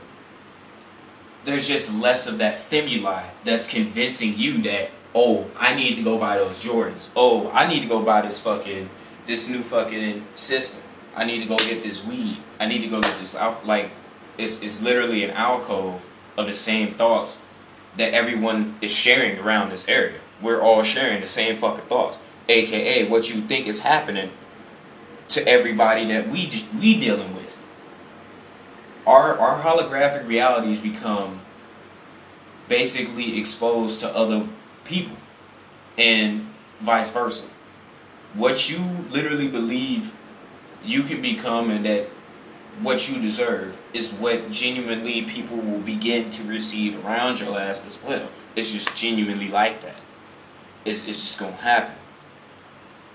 [1.44, 6.18] there's just less of that stimuli that's convincing you that oh, I need to go
[6.18, 7.10] buy those Jordans.
[7.14, 8.90] Oh, I need to go buy this fucking
[9.26, 10.82] this new fucking system.
[11.14, 12.38] I need to go get this weed.
[12.58, 13.90] I need to go get this like
[14.36, 17.46] it's it's literally an alcove of the same thoughts
[17.96, 20.18] that everyone is sharing around this area.
[20.42, 24.30] We're all sharing the same fucking thoughts, aka what you think is happening
[25.28, 27.64] to everybody that we we dealing with.
[29.06, 31.40] Our our holographic realities become
[32.68, 34.48] basically exposed to other
[34.84, 35.16] people
[35.98, 36.48] and
[36.80, 37.48] vice versa.
[38.34, 38.78] What you
[39.10, 40.12] literally believe
[40.84, 42.08] you can become and that
[42.80, 48.02] what you deserve is what genuinely people will begin to receive around your ass as
[48.02, 48.28] well.
[48.56, 49.96] It's just genuinely like that.
[50.84, 51.94] It's, it's just to happen.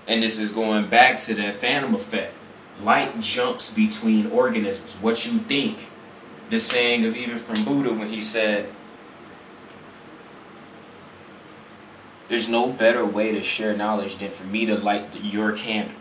[0.06, 2.34] And this is going back to that phantom effect.
[2.82, 4.98] Light jumps between organisms.
[5.00, 5.88] What you think.
[6.48, 8.72] The saying of even from Buddha when he said,
[12.30, 15.96] There's no better way to share knowledge than for me to light your candle.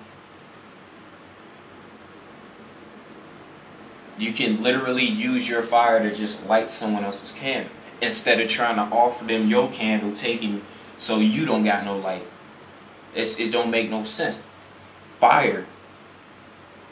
[4.16, 8.76] You can literally use your fire to just light someone else's candle instead of trying
[8.76, 10.62] to offer them your candle, taking
[10.98, 12.28] so you don't got no light.
[13.16, 14.40] It's, it don't make no sense.
[15.08, 15.66] Fire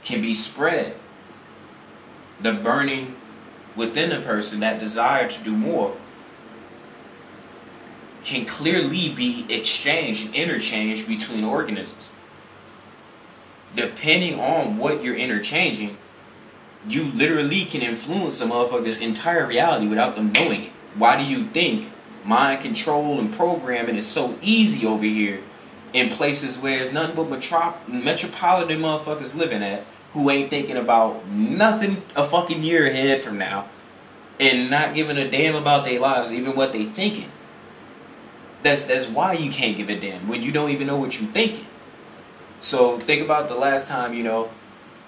[0.04, 0.95] can be spread
[2.41, 3.15] the burning
[3.76, 5.95] within a person, that desire to do more,
[8.28, 12.12] can clearly be exchanged, interchanged between organisms.
[13.74, 15.98] Depending on what you're interchanging,
[16.90, 20.72] you literally can influence a motherfucker's entire reality without them knowing it.
[20.96, 21.90] Why do you think
[22.26, 25.42] mind control and programming is so easy over here
[25.94, 31.26] in places where there's nothing but metrop- metropolitan motherfuckers living at who ain't thinking about
[31.30, 33.70] nothing a fucking year ahead from now
[34.38, 37.32] and not giving a damn about their lives, even what they thinking.
[38.63, 41.32] That's that's why you can't give a damn when you don't even know what you're
[41.32, 41.67] thinking.
[42.60, 44.50] So think about the last time you know,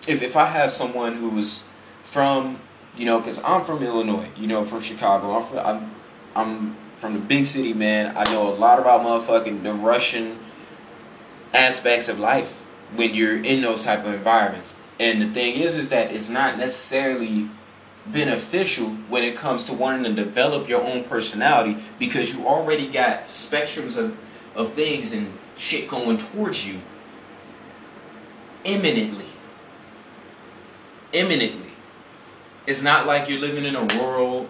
[0.08, 1.68] if if I have someone who's
[2.04, 2.60] from
[2.98, 5.36] you know, because I'm from Illinois, you know, from Chicago.
[5.36, 5.96] I'm from I'm,
[6.36, 8.16] I'm from the big city, man.
[8.18, 10.40] I know a lot about motherfucking the Russian
[11.54, 14.76] aspects of life when you're in those type of environments.
[15.00, 17.50] And the thing is, is that it's not necessarily
[18.06, 23.28] beneficial when it comes to wanting to develop your own personality because you already got
[23.28, 24.18] spectrums of,
[24.56, 26.82] of things and shit going towards you
[28.64, 29.26] imminently.
[31.12, 31.72] Imminently.
[32.66, 34.50] It's not like you're living in a rural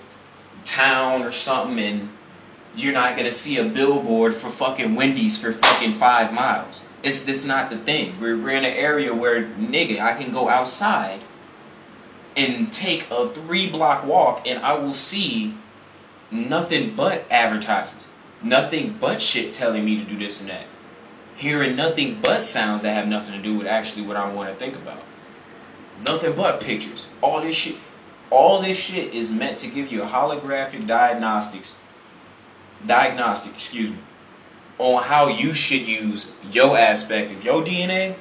[0.65, 2.09] town or something and
[2.75, 6.87] you're not gonna see a billboard for fucking Wendy's for fucking five miles.
[7.01, 8.19] It's this not the thing.
[8.19, 11.21] We're, we're in an area where nigga, I can go outside
[12.35, 15.55] and take a three block walk and I will see
[16.31, 18.09] nothing but advertisements.
[18.41, 20.65] Nothing but shit telling me to do this and that.
[21.35, 24.55] Hearing nothing but sounds that have nothing to do with actually what I want to
[24.55, 25.03] think about.
[26.05, 27.09] Nothing but pictures.
[27.21, 27.77] All this shit.
[28.29, 31.75] All this shit is meant to give you a holographic diagnostics
[32.85, 33.97] diagnostic, excuse me,
[34.77, 38.15] on how you should use your aspect of your DNA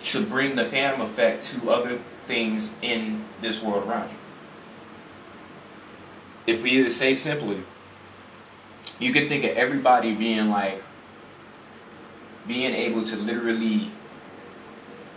[0.00, 4.16] to bring the phantom effect to other things in this world around you.
[6.46, 7.62] If we either say simply,
[8.98, 10.82] you could think of everybody being like,
[12.46, 13.92] being able to literally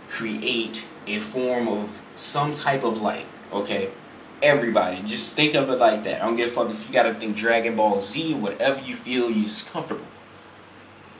[0.08, 3.90] create a form of some type of light, okay?
[4.42, 6.22] Everybody, just think of it like that.
[6.22, 9.30] I don't give a fuck if you gotta think Dragon Ball Z, whatever you feel,
[9.30, 10.06] you're just comfortable.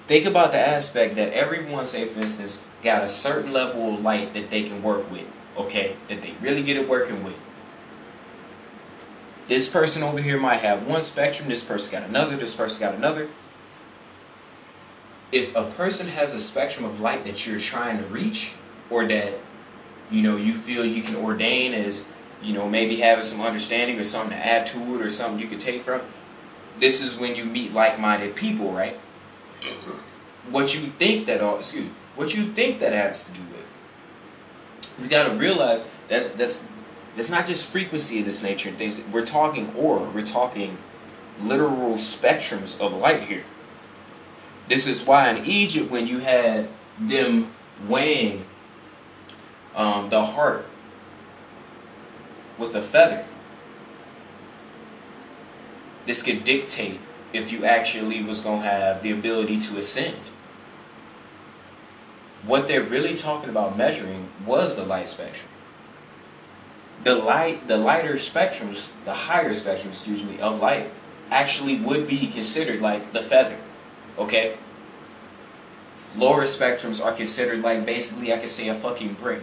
[0.07, 4.35] Think about the aspect that everyone, say for instance, got a certain level of light
[4.35, 7.35] that they can work with okay, that they really get it working with.
[9.49, 12.95] This person over here might have one spectrum, this person got another, this person got
[12.95, 13.29] another.
[15.31, 18.55] If a person has a spectrum of light that you're trying to reach,
[18.91, 19.35] or that
[20.11, 22.07] you know you feel you can ordain as
[22.43, 25.49] you know maybe having some understanding or something to add to it or something you
[25.49, 26.01] could take from
[26.79, 28.99] this is when you meet like-minded people right
[30.51, 33.43] what you think that all excuse me what you think that has to do
[35.01, 36.65] we got to realize that's that's
[37.17, 39.01] it's not just frequency of this nature and things.
[39.11, 40.11] We're talking aura.
[40.11, 40.79] We're talking
[41.41, 43.45] literal spectrums of light here.
[44.69, 47.53] This is why in Egypt, when you had them
[47.87, 48.45] weighing
[49.75, 50.67] um, the heart
[52.59, 53.25] with a feather,
[56.07, 57.01] this could dictate
[57.33, 60.21] if you actually was gonna have the ability to ascend
[62.45, 65.51] what they're really talking about measuring was the light spectrum.
[67.05, 70.91] The light, the lighter spectrums, the higher spectrum, excuse me, of light,
[71.31, 73.59] actually would be considered like the feather.
[74.19, 74.57] Okay.
[76.17, 79.43] Lower spectrums are considered like basically, I could say a fucking brick.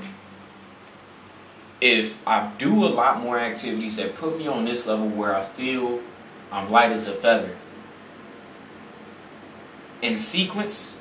[1.79, 5.41] If I do a lot more activities that put me on this level where I
[5.41, 6.01] feel
[6.51, 7.55] I'm light as a feather,
[10.01, 10.97] in sequence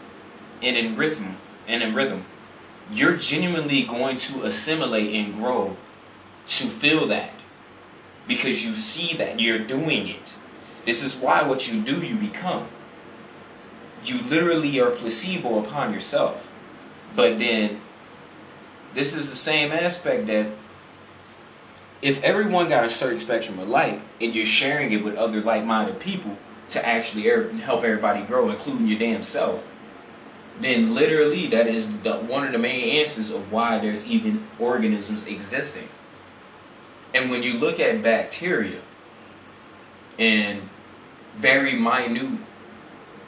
[0.62, 2.24] and in rhythm, and in rhythm,
[2.90, 5.76] you're genuinely going to assimilate and grow
[6.46, 7.32] to feel that
[8.26, 10.34] because you see that you're doing it.
[10.84, 12.68] This is why what you do, you become.
[14.04, 16.52] You literally are placebo upon yourself.
[17.14, 17.80] But then,
[18.94, 20.46] this is the same aspect that
[22.00, 25.64] if everyone got a certain spectrum of light and you're sharing it with other like
[25.64, 26.36] minded people
[26.70, 29.66] to actually er, help everybody grow, including your damn self,
[30.60, 35.26] then literally that is the, one of the main answers of why there's even organisms
[35.26, 35.88] existing.
[37.14, 38.80] And when you look at bacteria
[40.18, 40.68] and
[41.36, 42.38] very minute,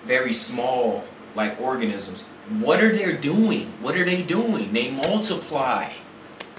[0.05, 1.05] very small
[1.35, 3.73] like organisms, what are they doing?
[3.81, 4.73] What are they doing?
[4.73, 5.93] They multiply.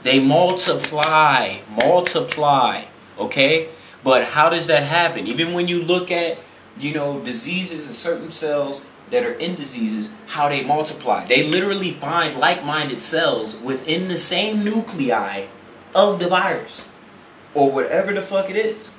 [0.03, 2.86] They multiply, multiply,
[3.18, 3.70] okay?
[4.03, 5.26] But how does that happen?
[5.26, 6.38] Even when you look at,
[6.78, 11.26] you know, diseases in certain cells, that are in diseases how they multiply.
[11.26, 15.47] They literally find like minded cells within the same nuclei
[15.93, 16.84] of the virus
[17.53, 18.91] or whatever the fuck it is,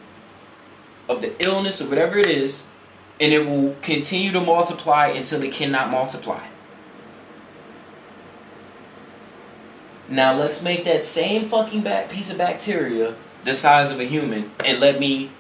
[1.09, 2.66] of the illness or whatever it is,
[3.20, 6.48] and it will continue to multiply until it cannot multiply.
[10.09, 14.52] Now let's make that same fucking back piece of bacteria the size of a human
[14.64, 15.30] and let me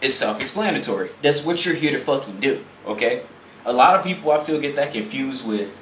[0.00, 1.10] it's self-explanatory.
[1.22, 3.24] That's what you're here to fucking do, okay?
[3.64, 5.76] A lot of people I feel get that confused with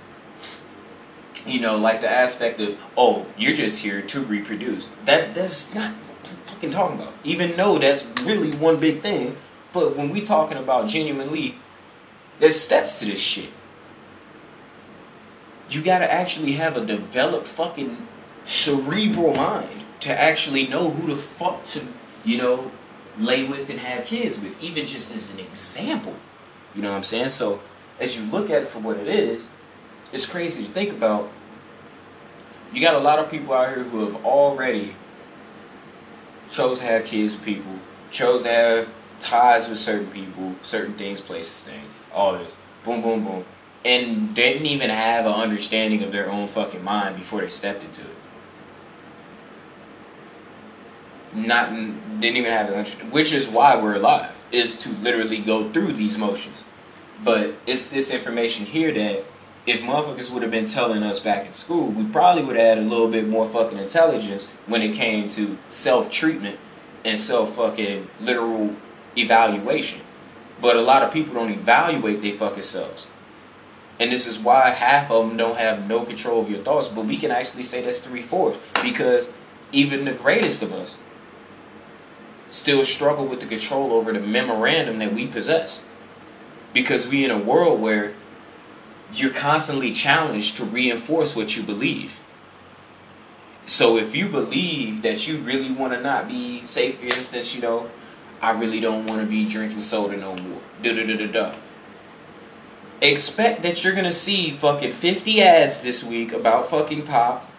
[1.47, 4.91] you know, like the aspect of, oh, you're just here to reproduce.
[5.05, 5.95] That that's not
[6.45, 7.15] fucking talking about.
[7.25, 9.37] Even though that's really one big thing,
[9.73, 11.57] but when we talking about genuinely,
[12.41, 13.51] there's steps to this shit.
[15.71, 18.07] You gotta actually have a developed fucking
[18.45, 21.87] cerebral mind to actually know who the fuck to,
[22.25, 22.71] you know,
[23.19, 26.15] lay with and have kids with, even just as an example.
[26.75, 27.31] You know what I'm saying?
[27.31, 27.61] So
[27.99, 29.49] as you look at it for what it is,
[30.13, 31.31] it's crazy to think about.
[32.73, 34.95] You got a lot of people out here who have already
[36.51, 37.79] chose to have kids with people,
[38.11, 42.55] chose to have ties with certain people, certain things, places, things, all this.
[42.85, 43.45] Boom, boom, boom.
[43.85, 48.03] And didn't even have an understanding of their own fucking mind before they stepped into
[48.03, 48.16] it.
[51.35, 51.71] Not
[52.21, 56.17] didn't even have an which is why we're alive, is to literally go through these
[56.17, 56.65] motions.
[57.23, 59.25] But it's this information here that
[59.67, 62.79] if motherfuckers would have been telling us back in school, we probably would have had
[62.79, 66.59] a little bit more fucking intelligence when it came to self treatment
[67.05, 68.77] and self fucking literal
[69.17, 70.03] evaluation.
[70.61, 73.09] But a lot of people don't evaluate their fucking selves.
[73.99, 76.89] And this is why half of them don't have no control of your thoughts.
[76.89, 79.33] But we can actually say that's three fourths because
[79.73, 80.99] even the greatest of us
[82.51, 85.85] still struggle with the control over the memorandum that we possess.
[86.73, 88.15] Because we in a world where
[89.13, 92.21] you're constantly challenged to reinforce what you believe.
[93.67, 97.61] So if you believe that you really want to not be, safe for instance, you
[97.61, 97.91] know,
[98.41, 100.61] I really don't want to be drinking soda no more.
[103.01, 107.51] Expect that you're gonna see fucking 50 ads this week about fucking pop,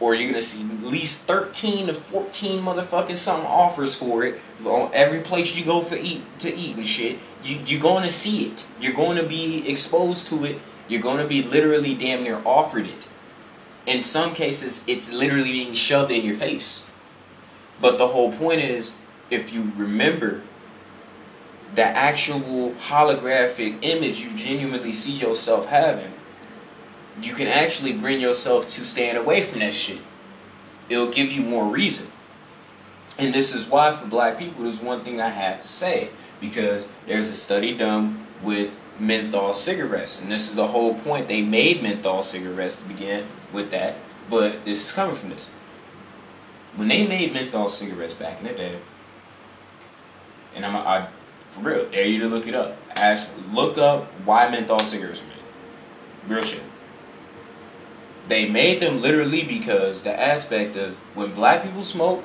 [0.00, 4.90] or you're gonna see at least 13 to 14 motherfucking something offers for it on
[4.92, 7.18] every place you go for eat to eat and shit.
[7.42, 8.66] You you're going to see it.
[8.80, 12.86] You're going to be exposed to it you're going to be literally damn near offered
[12.86, 13.06] it.
[13.86, 16.84] In some cases, it's literally being shoved in your face.
[17.80, 18.96] But the whole point is,
[19.30, 20.42] if you remember
[21.74, 26.12] the actual holographic image you genuinely see yourself having,
[27.20, 30.00] you can actually bring yourself to stand away from that shit.
[30.88, 32.10] It'll give you more reason.
[33.18, 36.10] And this is why, for black people, there's one thing I have to say.
[36.40, 40.20] Because there's a study done with menthol cigarettes.
[40.20, 41.28] And this is the whole point.
[41.28, 43.96] They made menthol cigarettes to begin with that.
[44.28, 45.52] But this is coming from this.
[46.74, 48.78] When they made menthol cigarettes back in the day,
[50.54, 51.08] and I'm I,
[51.48, 52.76] for real, dare you to look it up.
[52.96, 56.36] Ask, look up why menthol cigarettes were made.
[56.36, 56.62] Real shit.
[58.28, 62.24] They made them literally because the aspect of when black people smoke,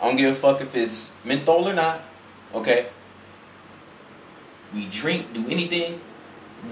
[0.00, 2.02] I don't give a fuck if it's menthol or not,
[2.54, 2.88] okay?
[4.74, 6.00] we drink, do anything,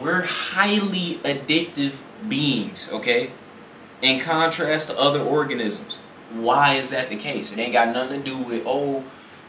[0.00, 3.32] we're highly addictive beings, okay?
[4.00, 5.98] In contrast to other organisms.
[6.32, 7.52] Why is that the case?
[7.52, 9.04] It ain't got nothing to do with, oh,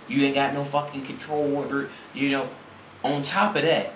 [0.08, 2.50] you ain't got no fucking control over, you know.
[3.04, 3.94] On top of that,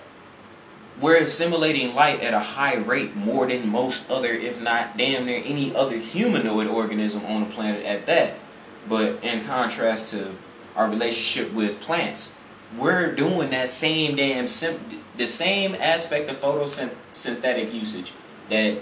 [1.00, 5.42] we're assimilating light at a high rate more than most other, if not damn near
[5.44, 8.38] any other humanoid organism on the planet at that.
[8.88, 10.34] But in contrast to
[10.74, 12.34] our relationship with plants,
[12.76, 18.12] we're doing that same damn sim- the same aspect of photosynthetic usage
[18.50, 18.78] that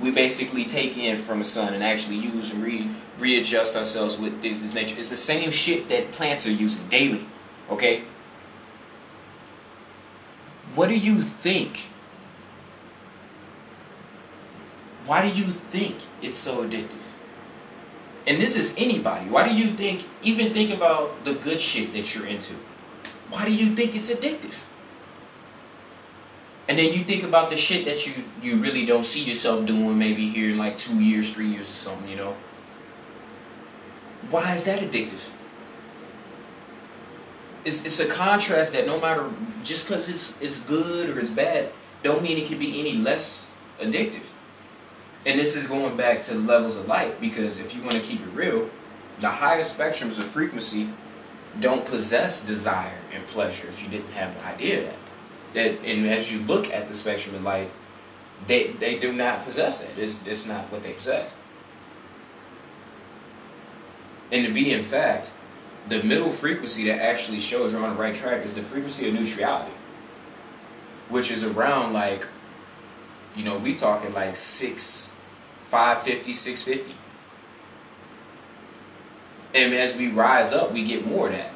[0.00, 4.40] we basically take in from the sun and actually use and re- readjust ourselves with
[4.40, 4.96] this, this nature.
[4.98, 7.26] It's the same shit that plants are using daily.
[7.70, 8.04] Okay?
[10.74, 11.88] What do you think?
[15.06, 17.12] Why do you think it's so addictive?
[18.26, 19.28] And this is anybody.
[19.28, 22.54] Why do you think, even think about the good shit that you're into?
[23.32, 24.68] why do you think it's addictive?
[26.68, 29.98] And then you think about the shit that you, you really don't see yourself doing
[29.98, 32.36] maybe here in like two years, three years or something, you know?
[34.30, 35.32] Why is that addictive?
[37.64, 39.30] It's, it's a contrast that no matter,
[39.62, 43.50] just because it's, it's good or it's bad, don't mean it can be any less
[43.80, 44.26] addictive.
[45.24, 48.00] And this is going back to the levels of light because if you want to
[48.00, 48.68] keep it real,
[49.20, 50.88] the highest spectrums of frequency
[51.60, 54.96] don't possess desire and pleasure if you didn't have an idea that.
[55.54, 57.76] That and as you look at the spectrum of life,
[58.46, 59.90] they they do not possess it.
[59.98, 61.34] It's it's not what they possess.
[64.32, 65.30] And to be in fact,
[65.88, 69.14] the middle frequency that actually shows you're on the right track is the frequency of
[69.14, 69.72] neutrality,
[71.08, 72.26] which is around like,
[73.36, 75.12] you know, we talking like six,
[75.70, 76.96] 550, 650.
[79.54, 81.52] And as we rise up, we get more of that.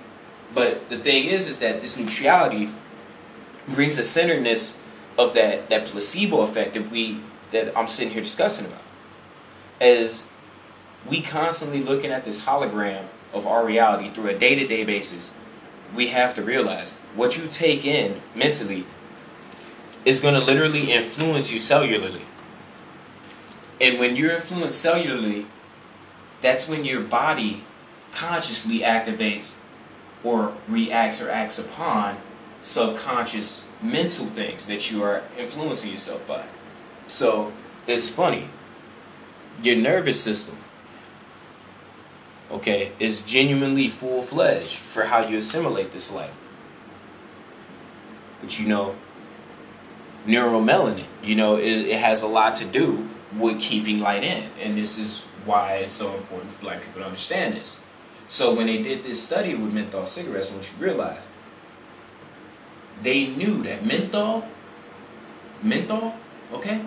[0.55, 2.70] But the thing is, is that this neutrality
[3.68, 4.81] brings the centeredness
[5.18, 7.20] of that, that placebo effect that we
[7.53, 8.83] that I'm sitting here discussing about.
[9.81, 10.29] As
[11.09, 13.07] we constantly looking at this hologram
[13.37, 15.34] of our reality through a day-to-day basis,
[15.95, 18.87] we have to realize what you take in mentally
[20.05, 22.22] is going to literally influence you cellularly.
[23.80, 25.47] And when you're influenced cellularly,
[26.41, 27.64] that's when your body
[28.12, 29.57] consciously activates
[30.24, 32.18] or reacts or acts upon
[32.62, 36.47] subconscious mental things that you are influencing yourself by.
[37.07, 37.53] So
[37.87, 38.49] it's funny.
[39.62, 40.59] Your nervous system,
[42.51, 46.32] okay, is genuinely full fledged for how you assimilate this light.
[48.40, 48.94] But you know,
[50.26, 54.51] neuromelanin, you know, it, it has a lot to do with keeping light in.
[54.61, 57.80] And this is why it's so important for black people to understand this.
[58.28, 61.28] So when they did this study with menthol cigarettes, what you realize,
[63.03, 64.49] they knew that menthol,
[65.62, 66.14] menthol,
[66.53, 66.84] okay?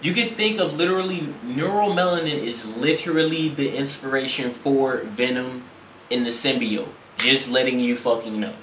[0.00, 5.64] You can think of literally neuromelanin is literally the inspiration for venom
[6.08, 6.88] in the symbiote.
[7.18, 8.54] Just letting you fucking know.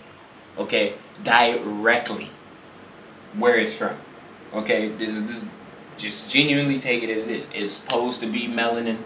[0.58, 0.94] Okay?
[1.24, 2.30] Directly
[3.34, 3.98] where it's from.
[4.54, 4.90] Okay?
[4.90, 5.50] This is this
[5.98, 7.76] just genuinely take it as it is.
[7.76, 9.00] Supposed to be melanin,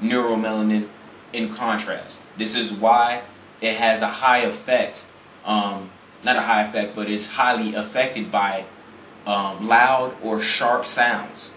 [0.00, 0.88] neuromelanin
[1.32, 2.22] in contrast.
[2.38, 3.22] This is why
[3.60, 5.04] it has a high effect,
[5.44, 5.90] um,
[6.22, 8.64] not a high effect, but it's highly affected by
[9.26, 11.52] um, loud or sharp sounds.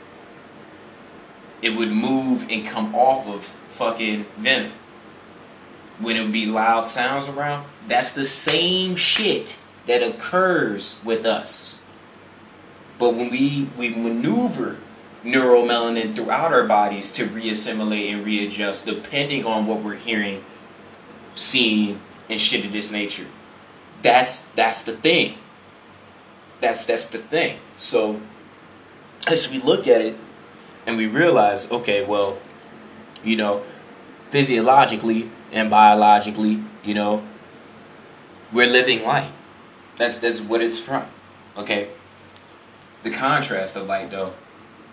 [1.62, 4.74] It would move and come off of fucking venom.
[6.00, 9.58] When it would be loud sounds around, that's the same shit
[9.88, 11.82] that occurs with us.
[13.00, 14.78] But when we, we maneuver
[15.24, 20.44] neuromelanin throughout our bodies to reassimilate and readjust depending on what we're hearing,
[21.34, 23.28] seeing, and shit of this nature.
[24.02, 25.38] That's that's the thing.
[26.60, 27.60] That's that's the thing.
[27.76, 28.22] So
[29.28, 30.18] as we look at it
[30.86, 32.40] and we realize, okay, well,
[33.24, 33.64] you know,
[34.30, 37.24] physiologically and biologically, you know,
[38.52, 39.32] we're living light.
[39.98, 41.06] That's that's what it's from.
[41.58, 41.90] Okay.
[43.04, 44.34] The contrast of light though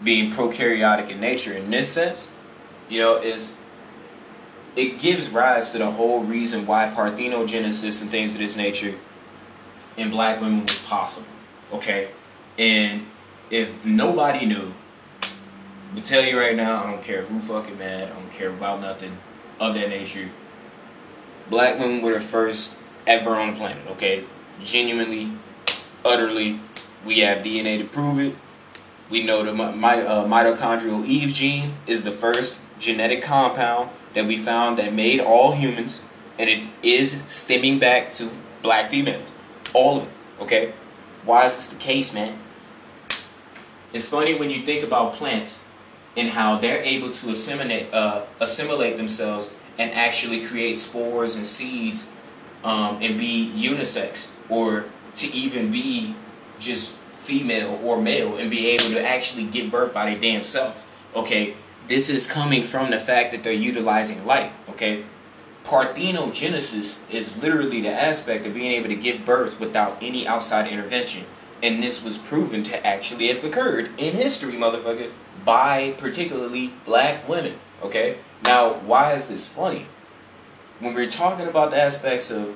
[0.03, 2.33] being prokaryotic in nature in this sense,
[2.89, 3.57] you know, is
[4.77, 8.97] it gives rise to the whole reason why parthenogenesis and things of this nature
[9.97, 11.29] in black women was possible.
[11.73, 12.11] Okay?
[12.59, 13.07] And
[13.51, 14.73] if nobody knew,
[15.95, 18.81] I tell you right now, I don't care who fucking mad, I don't care about
[18.81, 19.17] nothing
[19.61, 20.31] of that nature.
[21.49, 24.25] Black women were the first ever on the planet, okay?
[24.63, 25.33] Genuinely,
[26.05, 26.61] utterly,
[27.05, 28.37] we have DNA to prove it.
[29.11, 34.37] We know the my, uh, mitochondrial Eve gene is the first genetic compound that we
[34.37, 36.03] found that made all humans,
[36.39, 38.31] and it is stemming back to
[38.63, 39.29] black females.
[39.75, 40.11] All of it,
[40.41, 40.73] okay?
[41.25, 42.39] Why is this the case, man?
[43.93, 45.65] It's funny when you think about plants
[46.17, 52.09] and how they're able to assimilate, uh, assimilate themselves and actually create spores and seeds
[52.63, 56.15] um, and be unisex or to even be
[56.59, 60.87] just female or male and be able to actually give birth by their damn self.
[61.15, 61.57] Okay,
[61.89, 64.53] this is coming from the fact that they're utilizing light.
[64.69, 65.05] Okay,
[65.65, 71.25] parthenogenesis is literally the aspect of being able to give birth without any outside intervention.
[71.63, 75.11] And this was proven to actually have occurred in history, motherfucker,
[75.45, 77.59] by particularly black women.
[77.83, 78.19] Okay?
[78.45, 79.87] Now, why is this funny?
[80.81, 82.55] When we're talking about the aspects of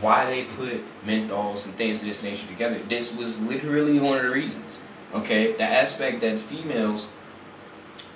[0.00, 2.80] why they put menthols and things of this nature together.
[2.88, 4.82] This was literally one of the reasons.
[5.14, 7.08] Okay, the aspect that females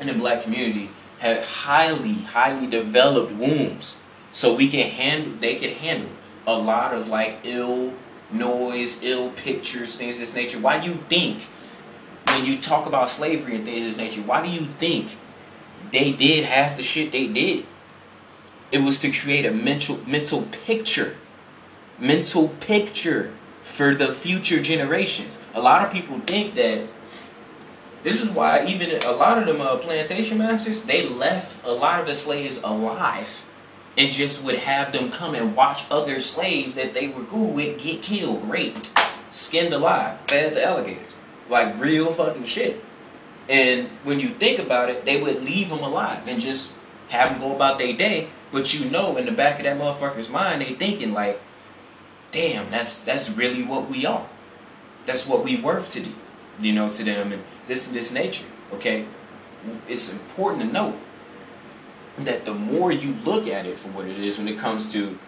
[0.00, 4.00] in the black community have highly, highly developed wombs,
[4.32, 6.10] so we can handle, they can handle
[6.46, 7.94] a lot of like ill
[8.30, 10.58] noise, ill pictures, things of this nature.
[10.58, 11.42] Why do you think
[12.28, 14.22] when you talk about slavery and things of this nature?
[14.22, 15.16] Why do you think
[15.92, 17.66] they did half the shit they did?
[18.70, 21.16] It was to create a mental mental picture
[22.00, 25.40] mental picture for the future generations.
[25.54, 26.88] A lot of people think that
[28.02, 32.00] this is why even a lot of them uh, plantation masters they left a lot
[32.00, 33.46] of the slaves alive
[33.96, 37.82] and just would have them come and watch other slaves that they were cool with
[37.82, 38.90] get killed, raped,
[39.30, 41.12] skinned alive, fed to alligators,
[41.48, 42.84] like real fucking shit.
[43.48, 46.74] And when you think about it, they would leave them alive and just
[47.08, 48.28] have them go about their day.
[48.52, 51.40] But you know, in the back of that motherfucker's mind, they thinking like,
[52.30, 54.28] "Damn, that's that's really what we are.
[55.06, 56.12] That's what we worth to do,
[56.60, 59.06] you know, to them, and this and this nature." Okay,
[59.88, 60.96] it's important to note
[62.24, 65.18] that the more you look at it for what it is, when it comes to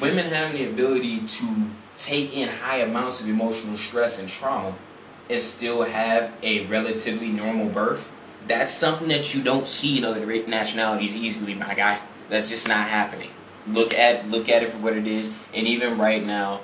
[0.00, 4.74] women having the ability to take in high amounts of emotional stress and trauma
[5.28, 8.10] and still have a relatively normal birth,
[8.46, 12.00] that's something that you don't see in other nationalities easily, my guy.
[12.28, 13.30] That's just not happening.
[13.66, 16.62] Look at look at it for what it is, and even right now,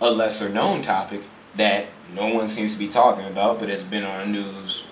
[0.00, 1.22] a lesser known topic
[1.56, 4.90] that no one seems to be talking about, but it's been on the news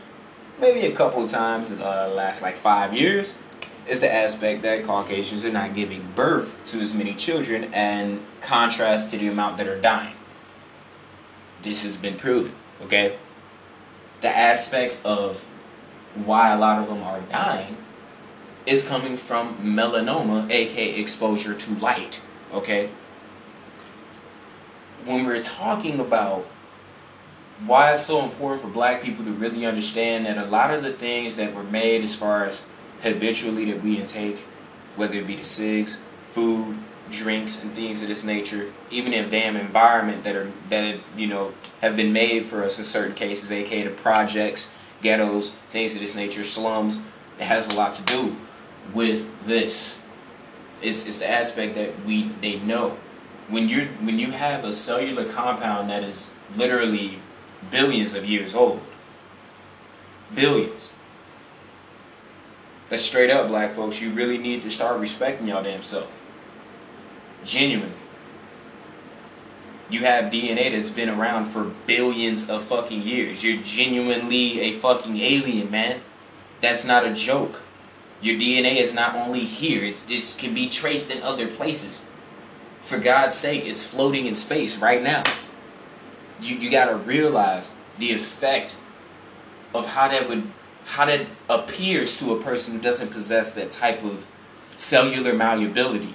[0.63, 3.35] maybe a couple of times in uh, the last like five years,
[3.87, 9.11] is the aspect that Caucasians are not giving birth to as many children, and contrast
[9.11, 10.15] to the amount that are dying.
[11.63, 12.55] This has been proven.
[12.81, 13.19] Okay,
[14.21, 15.49] the aspects of
[16.15, 17.77] why a lot of them are dying
[18.65, 22.21] is coming from melanoma, aka exposure to light.
[22.53, 22.91] Okay?
[25.05, 26.47] When we're talking about
[27.67, 30.93] why it's so important for black people to really understand that a lot of the
[30.93, 32.65] things that were made as far as
[33.03, 34.39] habitually that we intake,
[34.97, 36.79] whether it be the cigs, food,
[37.11, 41.27] drinks, and things of this nature, even in damn environment that are that have, you
[41.27, 46.01] know have been made for us in certain cases, aka the projects, ghettos, things of
[46.01, 47.03] this nature, slums.
[47.39, 48.37] It has a lot to do
[48.95, 49.99] with this.
[50.81, 52.97] It's, it's the aspect that we they know.
[53.49, 57.19] When you when you have a cellular compound that is literally
[57.71, 58.81] billions of years old,
[60.35, 60.93] billions.
[62.89, 64.03] That's straight up, black folks.
[64.03, 66.19] You really need to start respecting y'all damn self.
[67.45, 67.97] Genuinely.
[69.89, 73.45] You have DNA that's been around for billions of fucking years.
[73.45, 76.01] You're genuinely a fucking alien, man.
[76.61, 77.61] That's not a joke.
[78.23, 82.09] Your DNA is not only here, it's it can be traced in other places.
[82.81, 85.25] For God's sake, it's floating in space right now.
[86.43, 88.77] You you gotta realize the effect
[89.75, 90.51] of how that would
[90.85, 94.27] how that appears to a person who doesn't possess that type of
[94.77, 96.15] cellular malleability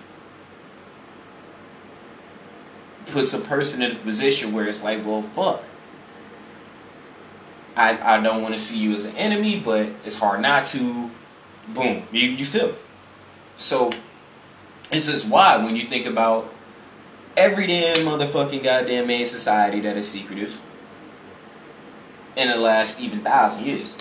[3.07, 5.63] puts a person in a position where it's like, well, fuck.
[7.75, 11.11] I, I don't want to see you as an enemy, but it's hard not to.
[11.69, 12.03] Boom.
[12.11, 12.81] You, you feel it.
[13.57, 13.91] So,
[14.91, 16.53] this is why when you think about
[17.37, 20.61] every damn motherfucking goddamn main society that is secretive
[22.35, 23.95] in the last even thousand years,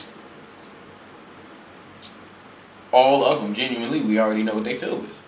[2.92, 5.22] all of them, genuinely, we already know what they feel with.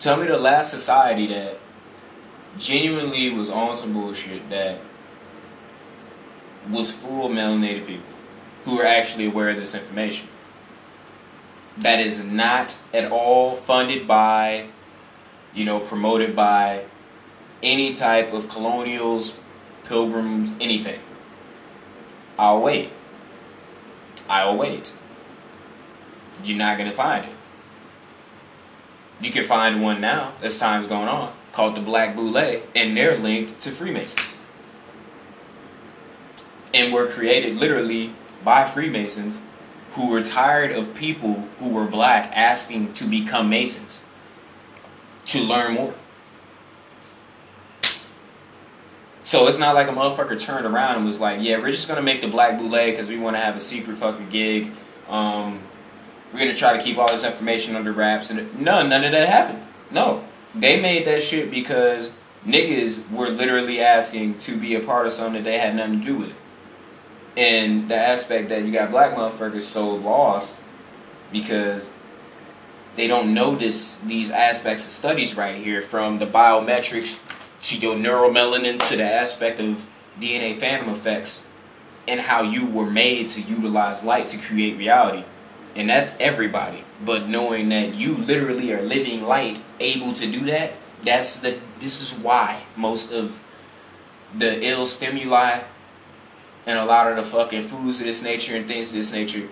[0.00, 1.60] Tell me the last society that
[2.58, 4.80] genuinely was on some bullshit that
[6.68, 8.04] was full of melanated people
[8.64, 10.28] who were actually aware of this information.
[11.78, 14.68] That is not at all funded by,
[15.54, 16.84] you know, promoted by
[17.62, 19.38] any type of colonials,
[19.84, 21.00] pilgrims, anything.
[22.38, 22.90] I'll wait.
[24.28, 24.94] I'll wait.
[26.42, 27.32] You're not going to find it.
[29.20, 33.18] You can find one now as time's going on called the Black Boule, and they're
[33.18, 34.38] linked to Freemasons.
[36.74, 39.42] And were created literally by Freemasons
[39.92, 44.06] who were tired of people who were black asking to become Masons
[45.26, 45.94] to learn more.
[49.24, 52.02] So it's not like a motherfucker turned around and was like, yeah, we're just gonna
[52.02, 54.72] make the Black Boule because we want to have a secret fucking gig.
[55.08, 55.62] Um,
[56.32, 59.28] we're gonna try to keep all this information under wraps, and no, none of that
[59.28, 59.62] happened.
[59.90, 62.12] No, they made that shit because
[62.46, 66.06] niggas were literally asking to be a part of something that they had nothing to
[66.06, 66.36] do with it.
[67.36, 70.62] And the aspect that you got black motherfuckers so lost
[71.30, 71.90] because
[72.96, 77.20] they don't notice these aspects of studies right here from the biometrics
[77.62, 79.86] to your neuromelanin to the aspect of
[80.20, 81.46] DNA phantom effects
[82.06, 85.24] and how you were made to utilize light to create reality
[85.74, 86.84] and that's everybody.
[87.04, 91.58] But knowing that you literally are living light, able to do that, that's the.
[91.80, 93.40] This is why most of
[94.36, 95.62] the ill stimuli
[96.66, 99.48] and a lot of the fucking foods of this nature and things of this nature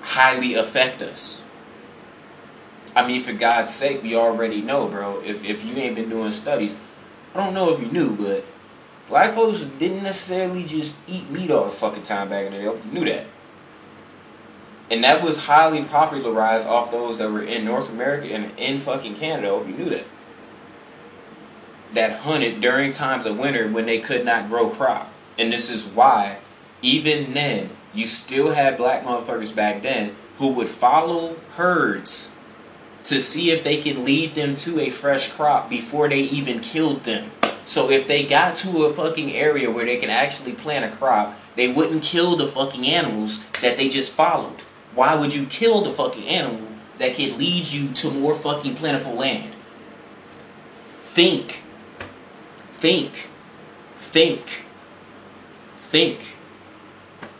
[0.00, 1.41] highly affect us.
[2.94, 5.20] I mean, for God's sake, we already know, bro.
[5.24, 6.76] If if you ain't been doing studies,
[7.34, 8.44] I don't know if you knew, but
[9.08, 12.64] black folks didn't necessarily just eat meat all the fucking time back in the day.
[12.64, 13.26] You knew that.
[14.90, 19.16] And that was highly popularized off those that were in North America and in fucking
[19.16, 19.64] Canada.
[19.66, 20.04] You knew that.
[21.94, 25.10] That hunted during times of winter when they could not grow crop.
[25.38, 26.38] And this is why,
[26.82, 32.31] even then, you still had black motherfuckers back then who would follow herds
[33.04, 37.04] to see if they can lead them to a fresh crop before they even killed
[37.04, 37.30] them.
[37.64, 41.38] So if they got to a fucking area where they can actually plant a crop,
[41.56, 44.62] they wouldn't kill the fucking animals that they just followed.
[44.94, 49.14] Why would you kill the fucking animal that can lead you to more fucking plentiful
[49.14, 49.54] land?
[51.00, 51.62] Think.
[52.68, 53.28] Think.
[53.96, 54.64] Think.
[55.76, 56.20] Think.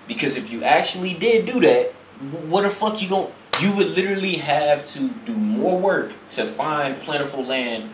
[0.06, 1.92] Because if you actually did do that,
[2.46, 7.00] what the fuck you going you would literally have to do more work to find
[7.03, 7.90] plentiful land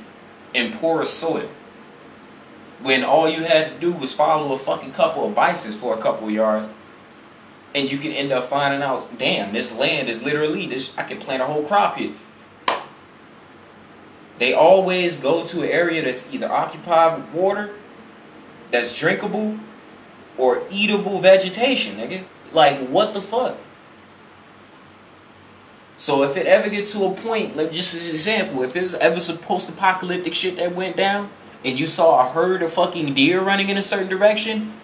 [0.55, 1.51] and porous soil.
[2.81, 6.01] When all you had to do was follow a fucking couple of bices for a
[6.01, 6.69] couple of yards,
[7.75, 10.97] and you can end up finding out, damn, this land is literally this.
[10.97, 12.15] I can plant a whole crop here.
[14.39, 17.75] They always go to an area that's either occupied with water,
[18.71, 19.59] that's drinkable,
[20.37, 22.25] or eatable vegetation, nigga.
[22.53, 23.59] Like, what the fuck?
[25.99, 28.95] So if it ever gets to a point, like just as an example, if there's
[28.95, 31.31] ever some post-apocalyptic shit that went down,
[31.65, 34.75] and you saw a herd of fucking deer running in a certain direction,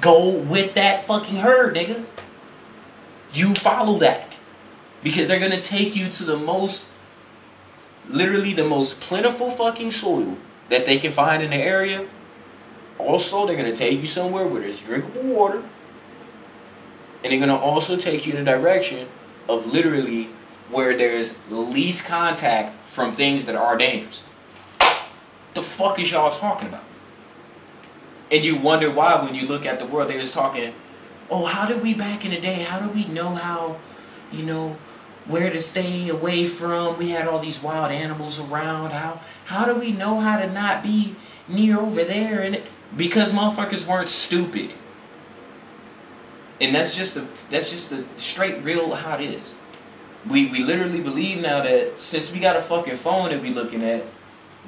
[0.00, 2.06] go with that fucking herd, nigga.
[3.34, 4.38] You follow that.
[5.02, 6.88] Because they're gonna take you to the most,
[8.08, 10.38] literally the most plentiful fucking soil
[10.70, 12.08] that they can find in the area.
[12.98, 15.62] Also, they're gonna take you somewhere where there's drinkable water.
[17.22, 19.08] And they're gonna also take you in the direction
[19.50, 20.30] of literally
[20.72, 24.24] where there's least contact from things that are dangerous.
[25.54, 26.84] The fuck is y'all talking about?
[28.30, 30.72] And you wonder why when you look at the world, they was talking,
[31.30, 33.78] oh, how did we back in the day, how did we know how,
[34.32, 34.78] you know,
[35.26, 36.96] where to stay away from?
[36.96, 38.92] We had all these wild animals around.
[38.92, 41.14] How how do we know how to not be
[41.46, 42.40] near over there?
[42.40, 42.64] And it,
[42.96, 44.74] because motherfuckers weren't stupid.
[46.60, 49.58] And that's just the that's just the straight real how it is
[50.28, 53.82] we, we literally believe now that since we got a fucking phone that we looking
[53.82, 54.04] at,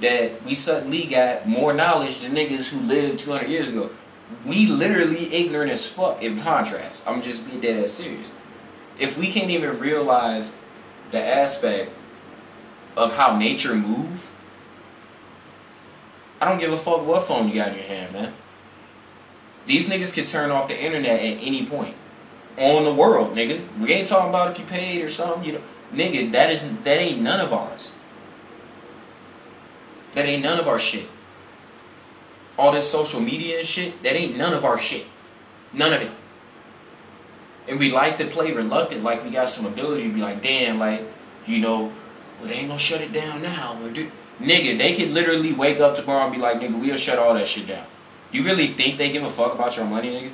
[0.01, 3.91] that we suddenly got more knowledge than niggas who lived 200 years ago.
[4.45, 7.07] We literally ignorant as fuck in contrast.
[7.07, 8.31] I'm just being dead ass serious.
[8.99, 10.59] If we can't even realize
[11.13, 11.93] the aspect
[12.97, 14.33] of how nature move,
[16.41, 18.35] I don't give a fuck what phone you got in your hand, man.
[19.67, 21.97] These niggas can turn off the internet at any point
[22.57, 23.67] on the world, nigga.
[23.79, 25.63] We ain't talking about if you paid or something, you know.
[25.93, 27.97] Nigga, that isn't that ain't none of ours.
[30.15, 31.09] That ain't none of our shit.
[32.57, 35.07] All this social media and shit, that ain't none of our shit.
[35.73, 36.11] None of it.
[37.67, 40.79] And we like to play reluctant, like we got some ability to be like, damn,
[40.79, 41.03] like,
[41.47, 41.93] you know,
[42.39, 43.77] well, they ain't gonna shut it down now.
[44.41, 47.49] Nigga, they could literally wake up tomorrow and be like, nigga, we'll shut all that
[47.49, 47.87] shit down.
[48.31, 50.33] You really think they give a fuck about your money, nigga?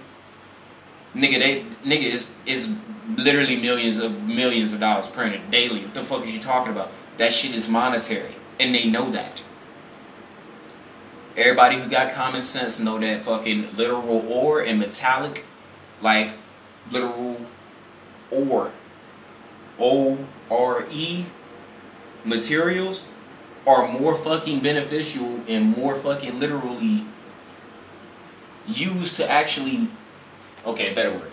[1.15, 2.73] Nigga, they nigga is is
[3.17, 5.85] literally millions of millions of dollars printed daily.
[5.85, 6.93] What the fuck is you talking about?
[7.19, 9.43] That shit is monetary, and they know that.
[11.37, 15.45] Everybody who got common sense know that fucking literal ore and metallic,
[16.01, 16.35] like
[16.91, 17.41] literal
[18.31, 18.73] ore,
[19.79, 20.19] O
[20.51, 21.27] R E
[22.25, 23.09] materials
[23.67, 27.07] are more fucking beneficial and more fucking literally
[28.67, 29.89] used to actually
[30.65, 31.33] okay, better word.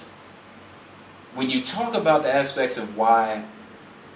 [1.33, 3.45] When you talk about the aspects of why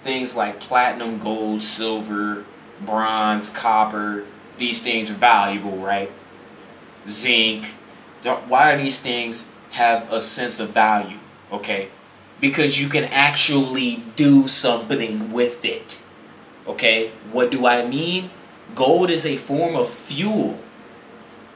[0.02, 2.44] things like platinum, gold, silver,
[2.80, 4.24] bronze, copper,
[4.58, 6.10] these things are valuable, right?
[7.08, 7.66] Zinc,
[8.48, 11.18] why these things have a sense of value?
[11.50, 11.88] Okay?
[12.40, 16.00] Because you can actually do something with it.
[16.66, 17.12] Okay?
[17.30, 18.30] What do I mean?
[18.74, 20.58] Gold is a form of fuel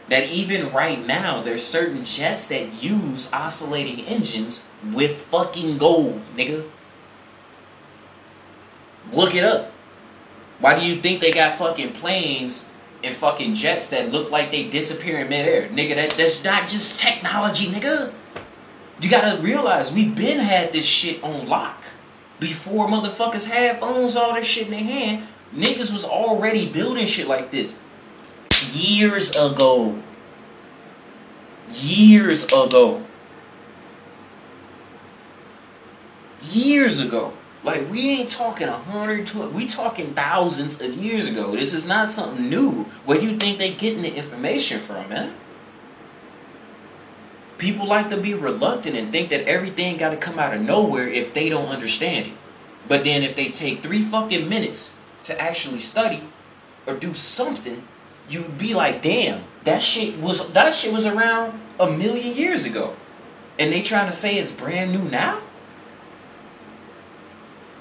[0.08, 6.68] that even right now there's certain jets that use oscillating engines with fucking gold, nigga.
[9.12, 9.72] Look it up.
[10.58, 12.70] Why do you think they got fucking planes
[13.04, 15.68] and fucking jets that look like they disappear in midair?
[15.68, 18.12] Nigga, that, that's not just technology, nigga.
[19.00, 21.82] You gotta realize we've been had this shit on lock.
[22.38, 27.28] Before motherfuckers had phones, all this shit in their hand, niggas was already building shit
[27.28, 27.78] like this
[28.74, 30.02] years ago.
[31.70, 33.04] Years ago.
[36.42, 37.32] Years ago.
[37.62, 41.56] Like we ain't talking a hundred, we talking thousands of years ago.
[41.56, 42.84] This is not something new.
[43.04, 45.34] Where do you think they getting the information from, man?
[47.58, 51.08] People like to be reluctant and think that everything got to come out of nowhere
[51.08, 52.32] if they don't understand it.
[52.86, 56.22] But then if they take three fucking minutes to actually study
[56.86, 57.82] or do something,
[58.28, 62.96] you'd be like, damn, that shit was that shit was around a million years ago.
[63.58, 65.42] And they trying to say it's brand new now?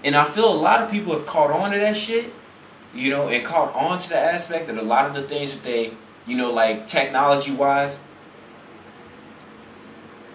[0.03, 2.31] And I feel a lot of people have caught on to that shit,
[2.93, 5.63] you know, and caught on to the aspect that a lot of the things that
[5.63, 5.93] they,
[6.27, 7.99] you know, like technology wise,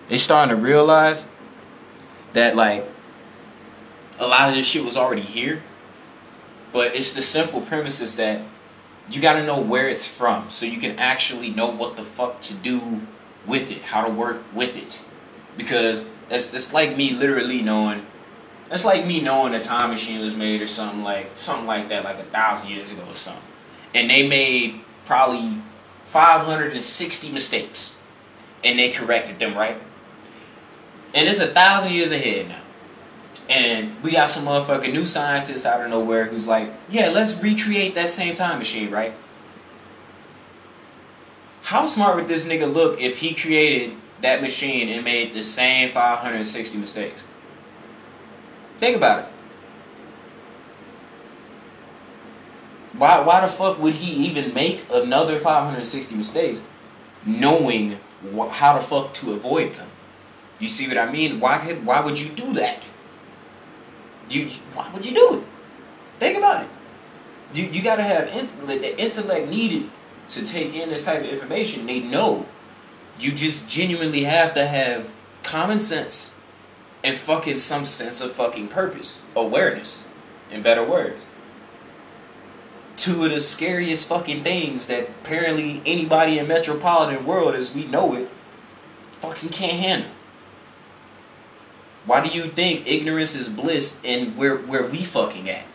[0.09, 1.29] they're starting to realize
[2.33, 2.87] that like
[4.19, 5.63] a lot of this shit was already here.
[6.73, 8.43] But it's the simple premises that
[9.11, 12.41] you got to know where it's from so you can actually know what the fuck
[12.43, 13.03] to do
[13.47, 15.03] with it, how to work with it.
[15.57, 18.07] Because it's, it's like me literally knowing
[18.71, 22.05] that's like me knowing a time machine was made or something like something like that,
[22.05, 23.43] like a thousand years ago or something.
[23.95, 25.61] And they made probably
[26.05, 28.01] 560 mistakes.
[28.63, 29.81] And they corrected them, right?
[31.15, 32.60] And it's a thousand years ahead now.
[33.51, 37.97] And we got some motherfucking new scientists out of nowhere who's like, yeah, let's recreate
[37.97, 39.13] that same time machine, right?
[41.63, 45.91] How smart would this nigga look if he created that machine and made the same
[45.91, 47.27] 560 mistakes?
[48.79, 49.27] Think about it.
[52.93, 56.61] Why, why the fuck would he even make another 560 mistakes
[57.27, 57.99] knowing
[58.33, 59.89] wh- how the fuck to avoid them?
[60.61, 61.41] You see what I mean?
[61.41, 62.87] Why could, why would you do that?
[64.31, 65.45] You why would you do it?
[66.19, 66.71] Think about it.
[67.53, 69.91] You you gotta have intellect, the intellect needed
[70.29, 71.87] to take in this type of information.
[71.87, 72.47] They know.
[73.19, 75.13] You just genuinely have to have
[75.43, 76.35] common sense
[77.03, 80.07] and fucking some sense of fucking purpose, awareness,
[80.51, 81.27] in better words.
[82.97, 88.15] Two of the scariest fucking things that apparently anybody in metropolitan world as we know
[88.15, 88.31] it
[89.21, 90.11] fucking can't handle.
[92.07, 95.67] Why do you think ignorance is bliss and where where we fucking at?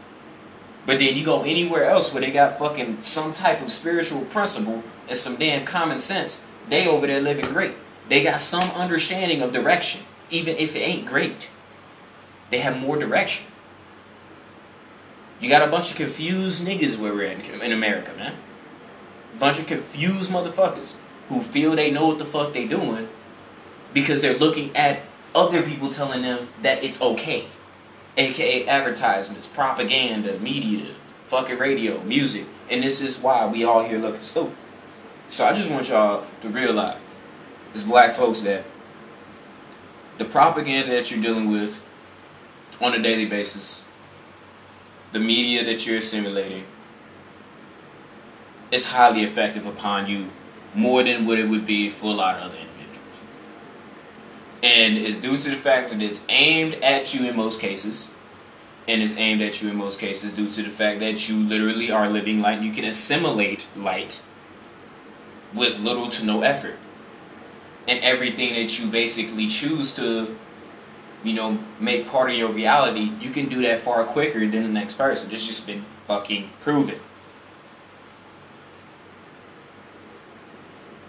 [0.86, 4.84] But then you go anywhere else where they got fucking some type of spiritual principle
[5.08, 7.74] and some damn common sense, they over there living great.
[8.08, 11.50] They got some understanding of direction even if it ain't great.
[12.52, 13.46] They have more direction.
[15.40, 18.36] You got a bunch of confused niggas where we're in, in America, man.
[19.38, 20.96] Bunch of confused motherfuckers
[21.30, 23.10] who feel they know what the fuck they doing
[23.94, 25.02] because they're looking at
[25.36, 27.48] other people telling them that it's okay.
[28.18, 30.96] AKA advertisements, propaganda, media,
[31.28, 32.48] fucking radio, music.
[32.70, 34.56] And this is why we all here looking stupid.
[35.30, 37.02] So I just want y'all to realize,
[37.74, 38.64] as black folks, that
[40.18, 41.82] the propaganda that you're dealing with
[42.80, 43.84] on a daily basis,
[45.12, 46.64] the media that you're assimilating,
[48.72, 50.30] is highly effective upon you
[50.74, 52.58] more than what it would be for a lot of other.
[54.66, 58.12] And it's due to the fact that it's aimed at you in most cases.
[58.88, 61.92] And it's aimed at you in most cases due to the fact that you literally
[61.92, 62.64] are living light.
[62.64, 64.24] You can assimilate light
[65.54, 66.78] with little to no effort
[67.88, 70.36] and everything that you basically choose to
[71.24, 74.68] you know make part of your reality you can do that far quicker than the
[74.68, 77.00] next person it's just been fucking proven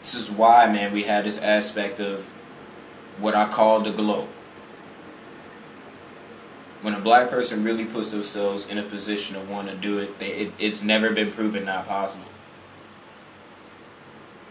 [0.00, 2.32] this is why man we have this aspect of
[3.18, 4.26] what i call the glow
[6.82, 10.18] when a black person really puts themselves in a position to want to do it,
[10.18, 12.26] they, it it's never been proven not possible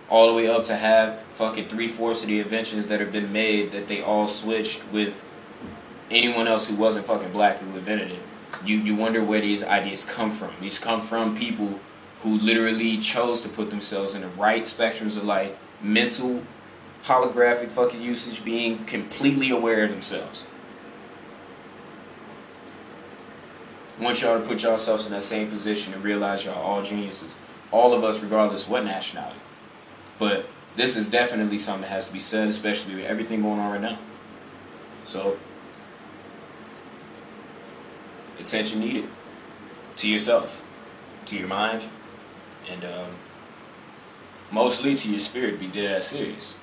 [0.09, 3.31] all the way up to have fucking three fourths of the inventions that have been
[3.31, 5.25] made that they all switched with
[6.11, 8.19] anyone else who wasn't fucking black who invented it.
[8.63, 10.51] You you wonder where these ideas come from.
[10.61, 11.79] These come from people
[12.21, 16.41] who literally chose to put themselves in the right spectrums of light, mental,
[17.05, 20.43] holographic fucking usage, being completely aware of themselves.
[23.97, 27.37] I want y'all to put yourselves in that same position and realize y'all all geniuses.
[27.71, 29.39] All of us, regardless what nationality.
[30.19, 33.71] But this is definitely something that has to be said, especially with everything going on
[33.71, 33.99] right now.
[35.03, 35.37] So,
[38.39, 39.07] attention needed
[39.97, 40.65] to yourself,
[41.27, 41.83] to your mind,
[42.69, 43.11] and um,
[44.51, 45.59] mostly to your spirit.
[45.59, 46.59] Be dead ass serious.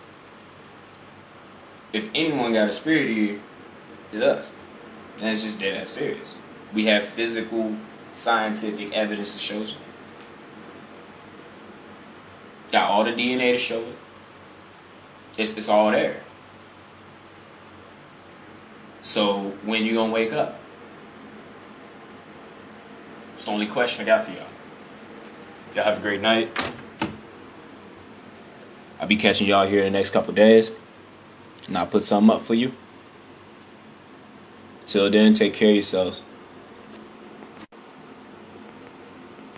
[1.93, 3.41] If anyone got a spirit here,
[4.13, 4.53] it's us.
[5.19, 6.37] And it's just ass serious.
[6.73, 7.77] We have physical,
[8.15, 9.79] scientific evidence to show so.
[12.71, 13.97] Got all the DNA to show it.
[15.37, 16.23] It's it's all there.
[19.03, 20.59] So when you gonna wake up?
[23.35, 24.47] It's the only question I got for y'all.
[25.75, 26.57] Y'all have a great night.
[29.01, 30.71] I'll be catching y'all here in the next couple days.
[31.67, 32.73] And I'll put something up for you.
[34.87, 36.25] Till then, take care of yourselves.